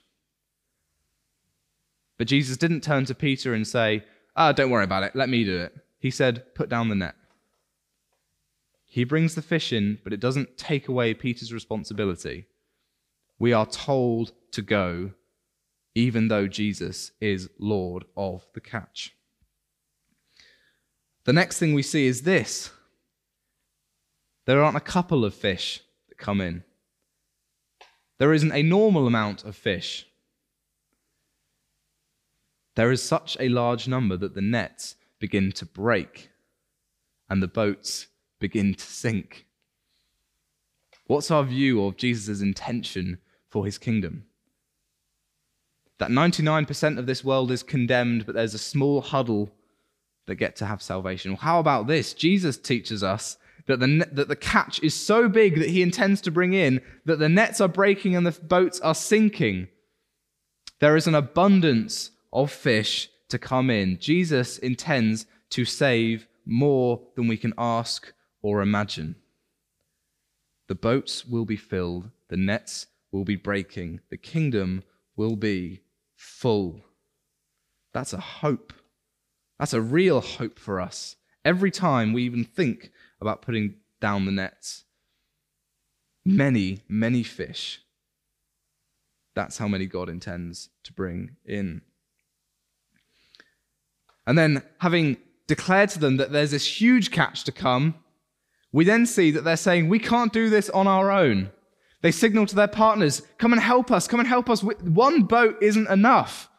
But 2.17 2.27
Jesus 2.27 2.57
didn't 2.57 2.81
turn 2.81 3.05
to 3.05 3.15
Peter 3.15 3.53
and 3.53 3.65
say, 3.65 4.03
Ah, 4.35 4.49
oh, 4.49 4.53
don't 4.53 4.69
worry 4.69 4.83
about 4.83 5.03
it, 5.03 5.15
let 5.15 5.29
me 5.29 5.43
do 5.43 5.57
it. 5.61 5.73
He 5.99 6.11
said, 6.11 6.53
Put 6.53 6.69
down 6.69 6.89
the 6.89 6.95
net. 6.95 7.15
He 8.85 9.03
brings 9.03 9.35
the 9.35 9.41
fish 9.41 9.71
in, 9.71 9.99
but 10.03 10.13
it 10.13 10.19
doesn't 10.19 10.57
take 10.57 10.87
away 10.87 11.13
Peter's 11.13 11.53
responsibility. 11.53 12.47
We 13.37 13.53
are 13.53 13.65
told 13.65 14.33
to 14.51 14.61
go, 14.61 15.11
even 15.95 16.27
though 16.27 16.47
Jesus 16.47 17.11
is 17.21 17.49
Lord 17.59 18.05
of 18.17 18.47
the 18.53 18.61
catch. 18.61 19.13
The 21.25 21.33
next 21.33 21.59
thing 21.59 21.73
we 21.73 21.83
see 21.83 22.07
is 22.07 22.23
this 22.23 22.71
there 24.45 24.63
aren't 24.63 24.77
a 24.77 24.81
couple 24.81 25.25
of 25.25 25.33
fish 25.33 25.81
that 26.07 26.17
come 26.17 26.41
in, 26.41 26.63
there 28.19 28.33
isn't 28.33 28.51
a 28.51 28.63
normal 28.63 29.07
amount 29.07 29.43
of 29.45 29.55
fish. 29.55 30.05
There 32.75 32.91
is 32.91 33.01
such 33.01 33.35
a 33.39 33.49
large 33.49 33.87
number 33.87 34.15
that 34.17 34.35
the 34.35 34.41
nets 34.41 34.95
begin 35.19 35.51
to 35.53 35.65
break 35.65 36.29
and 37.29 37.41
the 37.41 37.47
boats 37.47 38.07
begin 38.39 38.73
to 38.73 38.85
sink. 38.85 39.45
What's 41.07 41.31
our 41.31 41.43
view 41.43 41.83
of 41.83 41.97
Jesus' 41.97 42.41
intention 42.41 43.17
for 43.49 43.65
his 43.65 43.77
kingdom? 43.77 44.25
That 45.97 46.11
99% 46.11 46.97
of 46.97 47.05
this 47.05 47.23
world 47.23 47.51
is 47.51 47.63
condemned, 47.63 48.25
but 48.25 48.35
there's 48.35 48.53
a 48.53 48.59
small 48.59 49.01
huddle 49.01 49.51
that 50.27 50.35
get 50.35 50.55
to 50.57 50.65
have 50.65 50.81
salvation. 50.81 51.31
Well, 51.31 51.41
how 51.41 51.59
about 51.59 51.87
this? 51.87 52.13
Jesus 52.13 52.57
teaches 52.57 53.03
us 53.03 53.37
that 53.69 53.79
the, 53.79 54.07
that 54.11 54.27
the 54.27 54.35
catch 54.35 54.81
is 54.81 54.95
so 54.95 55.29
big 55.29 55.59
that 55.59 55.69
he 55.69 55.83
intends 55.83 56.21
to 56.21 56.31
bring 56.31 56.53
in 56.53 56.81
that 57.05 57.19
the 57.19 57.29
nets 57.29 57.61
are 57.61 57.67
breaking 57.67 58.15
and 58.15 58.25
the 58.25 58.31
boats 58.31 58.79
are 58.79 58.95
sinking. 58.95 59.67
There 60.79 60.95
is 60.95 61.05
an 61.05 61.13
abundance 61.13 62.09
of 62.33 62.51
fish 62.51 63.09
to 63.29 63.37
come 63.37 63.69
in. 63.69 63.99
Jesus 63.99 64.57
intends 64.57 65.27
to 65.51 65.65
save 65.65 66.27
more 66.45 66.99
than 67.15 67.27
we 67.27 67.37
can 67.37 67.53
ask 67.59 68.11
or 68.41 68.61
imagine. 68.61 69.15
The 70.67 70.75
boats 70.75 71.25
will 71.25 71.45
be 71.45 71.55
filled, 71.55 72.09
the 72.29 72.37
nets 72.37 72.87
will 73.11 73.23
be 73.23 73.35
breaking, 73.35 73.99
the 74.09 74.17
kingdom 74.17 74.83
will 75.15 75.35
be 75.35 75.81
full. 76.15 76.81
That's 77.93 78.13
a 78.13 78.19
hope. 78.19 78.73
That's 79.59 79.73
a 79.73 79.81
real 79.81 80.21
hope 80.21 80.57
for 80.57 80.79
us. 80.79 81.17
Every 81.45 81.71
time 81.71 82.13
we 82.13 82.23
even 82.23 82.45
think 82.45 82.91
about 83.21 83.41
putting 83.41 83.75
down 83.99 84.25
the 84.25 84.31
nets, 84.31 84.85
many, 86.25 86.81
many 86.87 87.23
fish. 87.23 87.81
That's 89.35 89.57
how 89.57 89.67
many 89.67 89.85
God 89.85 90.09
intends 90.09 90.69
to 90.83 90.93
bring 90.93 91.37
in. 91.45 91.81
And 94.25 94.37
then, 94.37 94.63
having 94.79 95.17
declared 95.47 95.89
to 95.89 95.99
them 95.99 96.17
that 96.17 96.31
there's 96.31 96.51
this 96.51 96.81
huge 96.81 97.09
catch 97.09 97.43
to 97.45 97.51
come, 97.51 97.95
we 98.71 98.85
then 98.85 99.05
see 99.05 99.31
that 99.31 99.43
they're 99.43 99.57
saying, 99.57 99.89
We 99.89 99.99
can't 99.99 100.33
do 100.33 100.49
this 100.49 100.69
on 100.69 100.87
our 100.87 101.11
own. 101.11 101.51
They 102.01 102.11
signal 102.11 102.45
to 102.47 102.55
their 102.55 102.67
partners, 102.67 103.23
Come 103.37 103.53
and 103.53 103.61
help 103.61 103.91
us, 103.91 104.07
come 104.07 104.19
and 104.19 104.29
help 104.29 104.49
us. 104.49 104.63
One 104.63 105.23
boat 105.23 105.57
isn't 105.61 105.89
enough. 105.89 106.49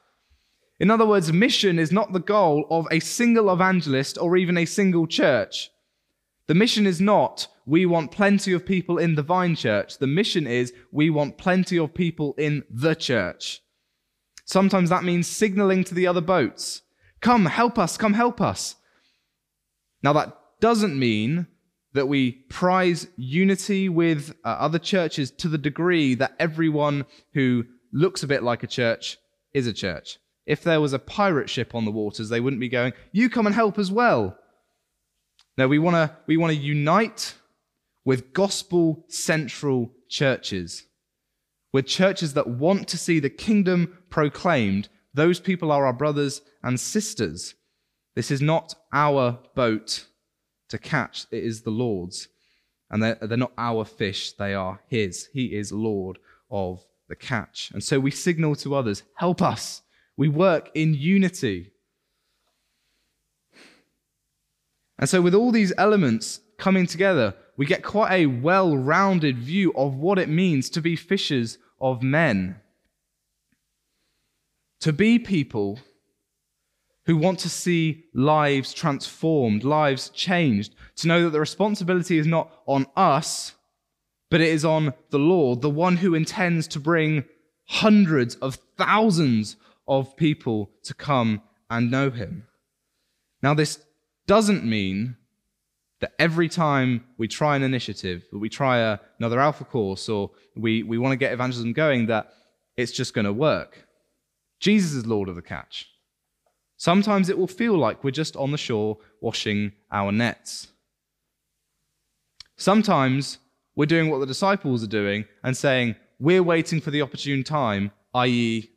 In 0.80 0.90
other 0.90 1.06
words, 1.06 1.32
mission 1.32 1.78
is 1.78 1.92
not 1.92 2.12
the 2.12 2.20
goal 2.20 2.66
of 2.70 2.86
a 2.90 3.00
single 3.00 3.52
evangelist 3.52 4.16
or 4.18 4.36
even 4.36 4.56
a 4.56 4.64
single 4.64 5.06
church. 5.06 5.70
The 6.50 6.56
mission 6.56 6.84
is 6.84 7.00
not, 7.00 7.46
we 7.64 7.86
want 7.86 8.10
plenty 8.10 8.52
of 8.52 8.66
people 8.66 8.98
in 8.98 9.14
the 9.14 9.22
vine 9.22 9.54
church. 9.54 9.98
The 9.98 10.08
mission 10.08 10.48
is, 10.48 10.72
we 10.90 11.08
want 11.08 11.38
plenty 11.38 11.78
of 11.78 11.94
people 11.94 12.34
in 12.36 12.64
the 12.68 12.96
church. 12.96 13.60
Sometimes 14.46 14.90
that 14.90 15.04
means 15.04 15.28
signaling 15.28 15.84
to 15.84 15.94
the 15.94 16.08
other 16.08 16.20
boats, 16.20 16.82
Come, 17.20 17.46
help 17.46 17.78
us, 17.78 17.96
come 17.96 18.14
help 18.14 18.40
us. 18.40 18.74
Now, 20.02 20.12
that 20.14 20.36
doesn't 20.60 20.98
mean 20.98 21.46
that 21.92 22.08
we 22.08 22.32
prize 22.48 23.06
unity 23.16 23.88
with 23.88 24.34
uh, 24.44 24.48
other 24.48 24.80
churches 24.80 25.30
to 25.30 25.46
the 25.46 25.56
degree 25.56 26.16
that 26.16 26.34
everyone 26.40 27.06
who 27.32 27.64
looks 27.92 28.24
a 28.24 28.26
bit 28.26 28.42
like 28.42 28.64
a 28.64 28.66
church 28.80 29.18
is 29.54 29.68
a 29.68 29.72
church. 29.72 30.18
If 30.46 30.64
there 30.64 30.80
was 30.80 30.94
a 30.94 30.98
pirate 30.98 31.48
ship 31.48 31.76
on 31.76 31.84
the 31.84 31.92
waters, 31.92 32.28
they 32.28 32.40
wouldn't 32.40 32.58
be 32.58 32.68
going, 32.68 32.92
You 33.12 33.30
come 33.30 33.46
and 33.46 33.54
help 33.54 33.78
as 33.78 33.92
well. 33.92 34.36
No, 35.56 35.68
we 35.68 35.78
want 35.78 35.96
to 35.96 36.16
we 36.26 36.36
want 36.36 36.52
to 36.52 36.58
unite 36.58 37.34
with 38.04 38.32
gospel 38.32 39.04
central 39.08 39.92
churches, 40.08 40.84
with 41.72 41.86
churches 41.86 42.34
that 42.34 42.48
want 42.48 42.88
to 42.88 42.98
see 42.98 43.20
the 43.20 43.30
kingdom 43.30 43.98
proclaimed. 44.08 44.88
Those 45.12 45.40
people 45.40 45.70
are 45.70 45.86
our 45.86 45.92
brothers 45.92 46.42
and 46.62 46.78
sisters. 46.78 47.54
This 48.14 48.30
is 48.30 48.40
not 48.40 48.74
our 48.92 49.38
boat 49.54 50.06
to 50.68 50.78
catch, 50.78 51.26
it 51.30 51.44
is 51.44 51.62
the 51.62 51.70
Lord's. 51.70 52.28
And 52.90 53.02
they're, 53.02 53.18
they're 53.22 53.36
not 53.36 53.52
our 53.56 53.84
fish, 53.84 54.32
they 54.32 54.54
are 54.54 54.80
His. 54.88 55.28
He 55.32 55.56
is 55.56 55.70
Lord 55.72 56.18
of 56.50 56.84
the 57.08 57.16
catch. 57.16 57.70
And 57.72 57.84
so 57.84 58.00
we 58.00 58.10
signal 58.10 58.56
to 58.56 58.74
others, 58.74 59.02
help 59.16 59.42
us. 59.42 59.82
We 60.16 60.28
work 60.28 60.70
in 60.74 60.94
unity. 60.94 61.72
And 65.00 65.08
so, 65.08 65.22
with 65.22 65.34
all 65.34 65.50
these 65.50 65.72
elements 65.78 66.40
coming 66.58 66.86
together, 66.86 67.34
we 67.56 67.64
get 67.64 67.82
quite 67.82 68.12
a 68.12 68.26
well 68.26 68.76
rounded 68.76 69.38
view 69.38 69.72
of 69.74 69.96
what 69.96 70.18
it 70.18 70.28
means 70.28 70.68
to 70.70 70.82
be 70.82 70.94
fishers 70.94 71.58
of 71.80 72.02
men. 72.02 72.60
To 74.80 74.92
be 74.92 75.18
people 75.18 75.80
who 77.06 77.16
want 77.16 77.38
to 77.40 77.48
see 77.48 78.04
lives 78.14 78.74
transformed, 78.74 79.64
lives 79.64 80.10
changed, 80.10 80.74
to 80.96 81.08
know 81.08 81.24
that 81.24 81.30
the 81.30 81.40
responsibility 81.40 82.18
is 82.18 82.26
not 82.26 82.52
on 82.66 82.86
us, 82.94 83.54
but 84.30 84.42
it 84.42 84.48
is 84.48 84.66
on 84.66 84.92
the 85.08 85.18
Lord, 85.18 85.62
the 85.62 85.70
one 85.70 85.96
who 85.96 86.14
intends 86.14 86.68
to 86.68 86.80
bring 86.80 87.24
hundreds 87.66 88.34
of 88.36 88.58
thousands 88.76 89.56
of 89.88 90.14
people 90.16 90.70
to 90.84 90.92
come 90.92 91.40
and 91.70 91.90
know 91.90 92.10
him. 92.10 92.46
Now, 93.42 93.54
this 93.54 93.84
doesn't 94.36 94.64
mean 94.64 95.16
That 96.00 96.12
every 96.18 96.48
time 96.48 97.04
we 97.18 97.28
try 97.28 97.56
an 97.56 97.62
initiative, 97.62 98.18
that 98.32 98.38
we 98.38 98.48
try 98.48 98.78
a, 98.78 98.98
another 99.18 99.38
alpha 99.38 99.64
course, 99.64 100.08
or 100.08 100.30
we, 100.64 100.82
we 100.82 100.96
want 100.96 101.12
to 101.12 101.16
get 101.24 101.32
evangelism 101.32 101.72
going, 101.74 102.06
that 102.06 102.24
it's 102.80 102.92
just 103.00 103.12
going 103.12 103.26
to 103.26 103.32
work. 103.50 103.72
Jesus 104.58 104.92
is 104.92 105.04
Lord 105.04 105.28
of 105.28 105.36
the 105.36 105.42
catch. 105.54 105.76
Sometimes 106.76 107.28
it 107.28 107.36
will 107.36 107.54
feel 107.62 107.76
like 107.76 108.02
we're 108.02 108.20
just 108.22 108.36
on 108.36 108.50
the 108.50 108.56
shore 108.68 108.96
washing 109.20 109.72
our 109.92 110.10
nets. 110.12 110.68
Sometimes 112.56 113.38
we're 113.76 113.94
doing 113.94 114.08
what 114.10 114.20
the 114.20 114.32
disciples 114.34 114.82
are 114.82 114.94
doing 115.02 115.26
and 115.44 115.54
saying, 115.56 115.96
we're 116.18 116.48
waiting 116.54 116.80
for 116.80 116.90
the 116.90 117.02
opportune 117.02 117.42
time, 117.44 117.90
i.e., 118.14 118.70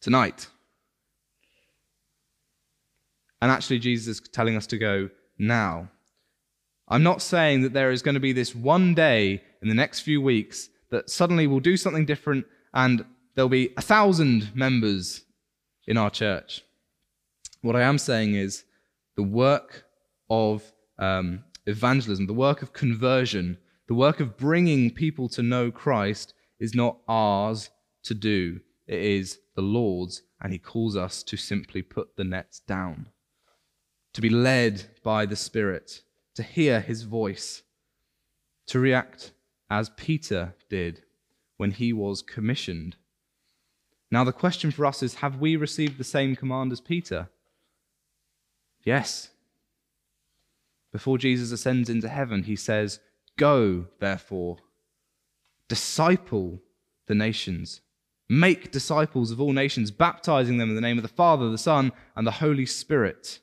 tonight. 0.00 0.48
And 3.42 3.50
actually, 3.50 3.78
Jesus 3.78 4.20
is 4.20 4.28
telling 4.28 4.56
us 4.56 4.66
to 4.68 4.78
go 4.78 5.10
now. 5.38 5.88
I'm 6.88 7.02
not 7.02 7.22
saying 7.22 7.62
that 7.62 7.72
there 7.72 7.90
is 7.90 8.02
going 8.02 8.14
to 8.14 8.20
be 8.20 8.32
this 8.32 8.54
one 8.54 8.94
day 8.94 9.42
in 9.62 9.68
the 9.68 9.74
next 9.74 10.00
few 10.00 10.20
weeks 10.20 10.68
that 10.90 11.08
suddenly 11.08 11.46
we'll 11.46 11.60
do 11.60 11.76
something 11.76 12.04
different 12.04 12.44
and 12.74 13.04
there'll 13.34 13.48
be 13.48 13.72
a 13.76 13.82
thousand 13.82 14.50
members 14.54 15.22
in 15.86 15.96
our 15.96 16.10
church. 16.10 16.62
What 17.62 17.76
I 17.76 17.82
am 17.82 17.98
saying 17.98 18.34
is 18.34 18.64
the 19.16 19.22
work 19.22 19.84
of 20.28 20.62
um, 20.98 21.44
evangelism, 21.66 22.26
the 22.26 22.32
work 22.32 22.62
of 22.62 22.72
conversion, 22.72 23.58
the 23.88 23.94
work 23.94 24.20
of 24.20 24.36
bringing 24.36 24.90
people 24.90 25.28
to 25.30 25.42
know 25.42 25.70
Christ 25.70 26.34
is 26.58 26.74
not 26.74 26.98
ours 27.08 27.70
to 28.04 28.14
do. 28.14 28.60
It 28.86 29.00
is 29.00 29.38
the 29.54 29.62
Lord's, 29.62 30.22
and 30.40 30.52
He 30.52 30.58
calls 30.58 30.96
us 30.96 31.22
to 31.24 31.36
simply 31.36 31.82
put 31.82 32.16
the 32.16 32.24
nets 32.24 32.60
down, 32.60 33.06
to 34.12 34.20
be 34.20 34.28
led 34.28 34.84
by 35.02 35.26
the 35.26 35.36
Spirit, 35.36 36.02
to 36.34 36.42
hear 36.42 36.80
His 36.80 37.02
voice, 37.02 37.62
to 38.66 38.78
react 38.78 39.32
as 39.70 39.90
Peter 39.90 40.54
did 40.68 41.02
when 41.56 41.70
he 41.70 41.92
was 41.92 42.22
commissioned. 42.22 42.96
Now, 44.10 44.24
the 44.24 44.32
question 44.32 44.70
for 44.70 44.86
us 44.86 45.02
is 45.02 45.16
have 45.16 45.36
we 45.36 45.56
received 45.56 45.98
the 45.98 46.04
same 46.04 46.34
command 46.34 46.72
as 46.72 46.80
Peter? 46.80 47.28
Yes. 48.82 49.30
Before 50.90 51.18
Jesus 51.18 51.52
ascends 51.52 51.88
into 51.88 52.08
heaven, 52.08 52.44
he 52.44 52.56
says, 52.56 52.98
Go, 53.36 53.86
therefore, 54.00 54.56
disciple 55.68 56.60
the 57.06 57.14
nations. 57.14 57.80
Make 58.28 58.72
disciples 58.72 59.30
of 59.30 59.40
all 59.40 59.52
nations, 59.52 59.90
baptizing 59.90 60.58
them 60.58 60.70
in 60.70 60.74
the 60.74 60.80
name 60.80 60.98
of 60.98 61.02
the 61.02 61.08
Father, 61.08 61.50
the 61.50 61.58
Son, 61.58 61.92
and 62.16 62.26
the 62.26 62.32
Holy 62.32 62.66
Spirit. 62.66 63.40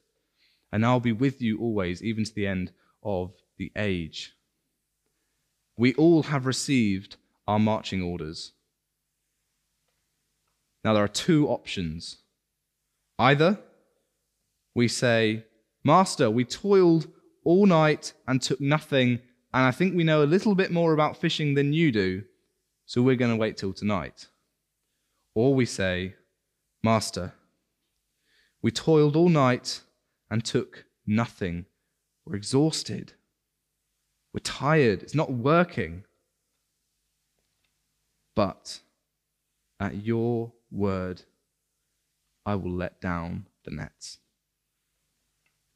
And 0.71 0.85
I'll 0.85 0.99
be 0.99 1.11
with 1.11 1.41
you 1.41 1.59
always, 1.59 2.03
even 2.03 2.23
to 2.23 2.33
the 2.33 2.47
end 2.47 2.71
of 3.03 3.33
the 3.57 3.71
age. 3.75 4.33
We 5.77 5.93
all 5.93 6.23
have 6.23 6.45
received 6.45 7.15
our 7.47 7.59
marching 7.59 8.01
orders. 8.01 8.51
Now, 10.83 10.93
there 10.93 11.03
are 11.03 11.07
two 11.07 11.47
options. 11.47 12.17
Either 13.19 13.59
we 14.75 14.87
say, 14.87 15.45
Master, 15.83 16.29
we 16.29 16.43
toiled 16.45 17.07
all 17.43 17.65
night 17.65 18.13
and 18.27 18.41
took 18.41 18.59
nothing, 18.59 19.19
and 19.53 19.65
I 19.65 19.71
think 19.71 19.95
we 19.95 20.03
know 20.03 20.23
a 20.23 20.25
little 20.25 20.53
bit 20.53 20.71
more 20.71 20.93
about 20.93 21.17
fishing 21.17 21.53
than 21.53 21.73
you 21.73 21.91
do, 21.91 22.23
so 22.85 23.01
we're 23.01 23.15
going 23.15 23.31
to 23.31 23.37
wait 23.37 23.57
till 23.57 23.73
tonight. 23.73 24.27
Or 25.33 25.55
we 25.55 25.65
say, 25.65 26.15
Master, 26.83 27.33
we 28.61 28.71
toiled 28.71 29.15
all 29.15 29.29
night 29.29 29.81
and 30.29 30.43
took 30.43 30.85
nothing. 31.05 31.65
We're 32.25 32.35
exhausted. 32.35 33.13
We're 34.33 34.39
tired. 34.41 35.03
It's 35.03 35.15
not 35.15 35.31
working. 35.31 36.03
But 38.35 38.81
at 39.79 40.03
your 40.03 40.51
word, 40.71 41.23
I 42.45 42.55
will 42.55 42.71
let 42.71 43.01
down 43.01 43.47
the 43.63 43.71
nets. 43.71 44.19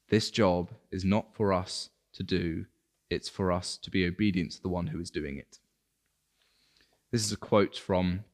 This 0.08 0.30
job 0.30 0.70
is 0.90 1.04
not 1.04 1.34
for 1.34 1.52
us 1.52 1.90
to 2.12 2.22
do, 2.22 2.66
it's 3.08 3.28
for 3.28 3.50
us 3.50 3.76
to 3.78 3.90
be 3.90 4.06
obedient 4.06 4.52
to 4.52 4.62
the 4.62 4.68
one 4.68 4.88
who 4.88 5.00
is 5.00 5.10
doing 5.10 5.38
it. 5.38 5.58
This 7.10 7.24
is 7.24 7.32
a 7.32 7.36
quote 7.36 7.76
from 7.76 8.24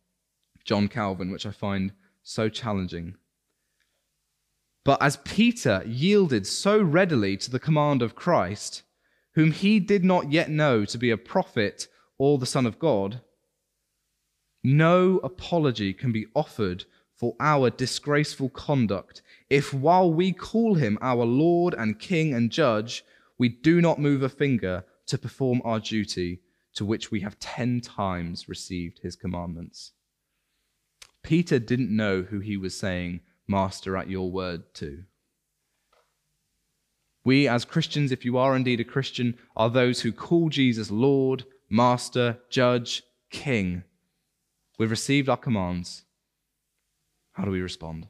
John 0.65 0.89
Calvin, 0.89 1.31
which 1.31 1.47
I 1.47 1.51
find 1.51 1.93
so 2.23 2.49
challenging. 2.49 3.17
But 4.85 5.03
as 5.03 5.19
Peter 5.19 5.83
yielded 5.87 6.47
so 6.47 6.81
readily 6.81 7.37
to 7.37 7.51
the 7.51 7.59
command 7.59 8.03
of 8.03 8.15
Christ, 8.15 8.83
whom 9.35 9.53
he 9.53 9.81
did 9.81 10.05
not 10.05 10.33
yet 10.33 10.51
know 10.51 10.85
to 10.85 10.99
be 10.99 11.11
a 11.11 11.17
prophet 11.17 11.89
or 12.19 12.39
the 12.39 12.47
Son 12.47 12.67
of 12.67 12.79
God, 12.79 13.21
no 14.65 15.19
apology 15.19 15.93
can 15.93 16.11
be 16.13 16.27
offered 16.35 16.85
for 17.15 17.35
our 17.41 17.71
disgraceful 17.71 18.49
conduct 18.49 19.23
if, 19.51 19.75
while 19.75 20.13
we 20.13 20.33
call 20.33 20.75
him 20.75 20.99
our 21.01 21.25
Lord 21.25 21.75
and 21.75 21.99
King 21.99 22.35
and 22.35 22.51
Judge, 22.51 23.05
we 23.39 23.49
do 23.49 23.81
not 23.81 24.01
move 24.01 24.23
a 24.23 24.29
finger 24.29 24.85
to 25.07 25.19
perform 25.19 25.61
our 25.65 25.81
duty 25.81 26.41
to 26.75 26.85
which 26.85 27.11
we 27.11 27.21
have 27.21 27.39
ten 27.39 27.81
times 27.81 28.49
received 28.49 29.01
his 29.01 29.17
commandments. 29.17 29.93
Peter 31.23 31.59
didn't 31.59 31.95
know 31.95 32.23
who 32.23 32.41
he 32.41 32.57
was 32.57 32.79
saying, 32.79 33.21
Master, 33.49 33.97
at 33.97 34.11
your 34.11 34.31
word 34.31 34.75
too. 34.75 35.05
We, 37.25 37.49
as 37.49 37.65
Christians, 37.65 38.13
if 38.13 38.25
you 38.25 38.39
are 38.39 38.55
indeed 38.55 38.81
a 38.81 38.85
Christian, 38.85 39.37
are 39.57 39.71
those 39.71 40.03
who 40.03 40.13
call 40.13 40.49
Jesus 40.51 40.91
Lord, 40.91 41.45
Master, 41.69 42.39
Judge, 42.51 43.03
King. 43.31 43.83
We've 44.79 44.91
received 44.91 45.29
our 45.29 45.37
commands. 45.37 46.05
How 47.33 47.45
do 47.45 47.51
we 47.51 47.61
respond? 47.61 48.09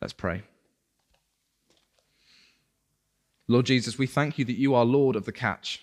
Let's 0.00 0.12
pray. 0.12 0.42
Lord 3.46 3.66
Jesus, 3.66 3.98
we 3.98 4.06
thank 4.06 4.38
you 4.38 4.44
that 4.44 4.58
you 4.58 4.74
are 4.74 4.84
Lord 4.84 5.16
of 5.16 5.24
the 5.24 5.32
catch. 5.32 5.82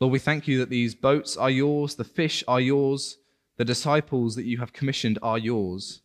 Lord, 0.00 0.12
we 0.12 0.18
thank 0.18 0.48
you 0.48 0.58
that 0.58 0.70
these 0.70 0.94
boats 0.94 1.36
are 1.36 1.50
yours, 1.50 1.94
the 1.94 2.04
fish 2.04 2.42
are 2.48 2.60
yours, 2.60 3.18
the 3.56 3.64
disciples 3.64 4.34
that 4.36 4.44
you 4.44 4.58
have 4.58 4.72
commissioned 4.72 5.18
are 5.22 5.38
yours. 5.38 6.02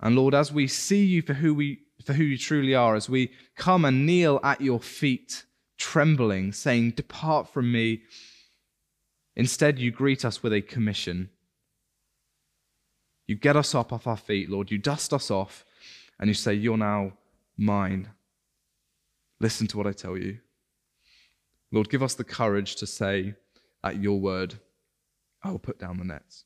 And 0.00 0.16
Lord, 0.16 0.34
as 0.34 0.52
we 0.52 0.66
see 0.66 1.04
you 1.04 1.22
for 1.22 1.34
who 1.34 1.54
we 1.54 1.80
for 2.04 2.12
who 2.12 2.24
you 2.24 2.36
truly 2.36 2.74
are, 2.74 2.96
as 2.96 3.08
we 3.08 3.32
come 3.56 3.84
and 3.84 4.04
kneel 4.04 4.38
at 4.42 4.60
your 4.60 4.80
feet, 4.80 5.44
trembling, 5.78 6.52
saying, 6.52 6.90
Depart 6.90 7.48
from 7.48 7.72
me, 7.72 8.02
Instead, 9.36 9.78
you 9.78 9.90
greet 9.90 10.24
us 10.24 10.42
with 10.42 10.52
a 10.52 10.60
commission. 10.60 11.30
You 13.26 13.34
get 13.34 13.56
us 13.56 13.74
up 13.74 13.92
off 13.92 14.06
our 14.06 14.16
feet, 14.16 14.48
Lord. 14.48 14.70
You 14.70 14.78
dust 14.78 15.12
us 15.12 15.30
off, 15.30 15.64
and 16.20 16.28
you 16.28 16.34
say, 16.34 16.54
You're 16.54 16.76
now 16.76 17.14
mine. 17.56 18.10
Listen 19.40 19.66
to 19.68 19.76
what 19.76 19.86
I 19.86 19.92
tell 19.92 20.16
you. 20.16 20.38
Lord, 21.72 21.90
give 21.90 22.02
us 22.02 22.14
the 22.14 22.24
courage 22.24 22.76
to 22.76 22.86
say, 22.86 23.34
At 23.82 24.00
your 24.00 24.20
word, 24.20 24.54
I 25.42 25.50
will 25.50 25.58
put 25.58 25.78
down 25.78 25.98
the 25.98 26.04
nets. 26.04 26.44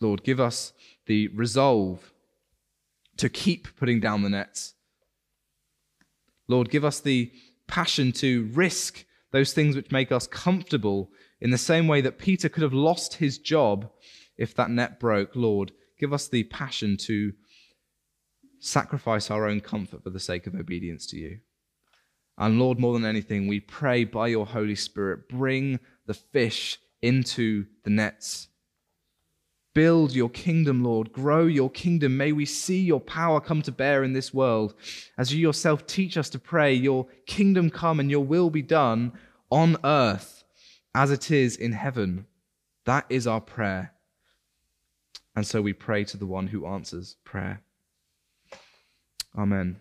Lord, 0.00 0.22
give 0.22 0.40
us 0.40 0.72
the 1.06 1.28
resolve 1.28 2.12
to 3.16 3.28
keep 3.28 3.76
putting 3.76 4.00
down 4.00 4.22
the 4.22 4.30
nets. 4.30 4.74
Lord, 6.46 6.70
give 6.70 6.84
us 6.84 7.00
the 7.00 7.32
passion 7.66 8.12
to 8.12 8.48
risk 8.54 9.04
those 9.32 9.52
things 9.52 9.76
which 9.76 9.92
make 9.92 10.10
us 10.10 10.26
comfortable, 10.26 11.10
in 11.40 11.50
the 11.50 11.58
same 11.58 11.86
way 11.86 12.00
that 12.00 12.18
Peter 12.18 12.48
could 12.48 12.62
have 12.62 12.72
lost 12.72 13.14
his 13.14 13.38
job 13.38 13.90
if 14.36 14.54
that 14.54 14.70
net 14.70 14.98
broke. 14.98 15.36
Lord, 15.36 15.72
give 15.98 16.12
us 16.12 16.28
the 16.28 16.44
passion 16.44 16.96
to 16.98 17.32
sacrifice 18.60 19.30
our 19.30 19.46
own 19.46 19.60
comfort 19.60 20.02
for 20.02 20.10
the 20.10 20.18
sake 20.18 20.46
of 20.46 20.54
obedience 20.54 21.06
to 21.08 21.16
you. 21.16 21.38
And 22.38 22.58
Lord, 22.58 22.78
more 22.78 22.94
than 22.94 23.04
anything, 23.04 23.46
we 23.46 23.60
pray 23.60 24.04
by 24.04 24.28
your 24.28 24.46
Holy 24.46 24.74
Spirit, 24.74 25.28
bring 25.28 25.80
the 26.06 26.14
fish 26.14 26.78
into 27.02 27.66
the 27.84 27.90
nets. 27.90 28.48
Build 29.78 30.12
your 30.12 30.30
kingdom, 30.30 30.82
Lord. 30.82 31.12
Grow 31.12 31.46
your 31.46 31.70
kingdom. 31.70 32.16
May 32.16 32.32
we 32.32 32.44
see 32.46 32.80
your 32.80 32.98
power 32.98 33.40
come 33.40 33.62
to 33.62 33.70
bear 33.70 34.02
in 34.02 34.12
this 34.12 34.34
world. 34.34 34.74
As 35.16 35.32
you 35.32 35.38
yourself 35.38 35.86
teach 35.86 36.16
us 36.16 36.28
to 36.30 36.38
pray, 36.40 36.74
your 36.74 37.06
kingdom 37.26 37.70
come 37.70 38.00
and 38.00 38.10
your 38.10 38.24
will 38.24 38.50
be 38.50 38.60
done 38.60 39.12
on 39.50 39.76
earth 39.84 40.42
as 40.96 41.12
it 41.12 41.30
is 41.30 41.54
in 41.54 41.70
heaven. 41.70 42.26
That 42.86 43.06
is 43.08 43.28
our 43.28 43.40
prayer. 43.40 43.92
And 45.36 45.46
so 45.46 45.62
we 45.62 45.74
pray 45.74 46.02
to 46.06 46.16
the 46.16 46.26
one 46.26 46.48
who 46.48 46.66
answers 46.66 47.14
prayer. 47.22 47.62
Amen. 49.38 49.76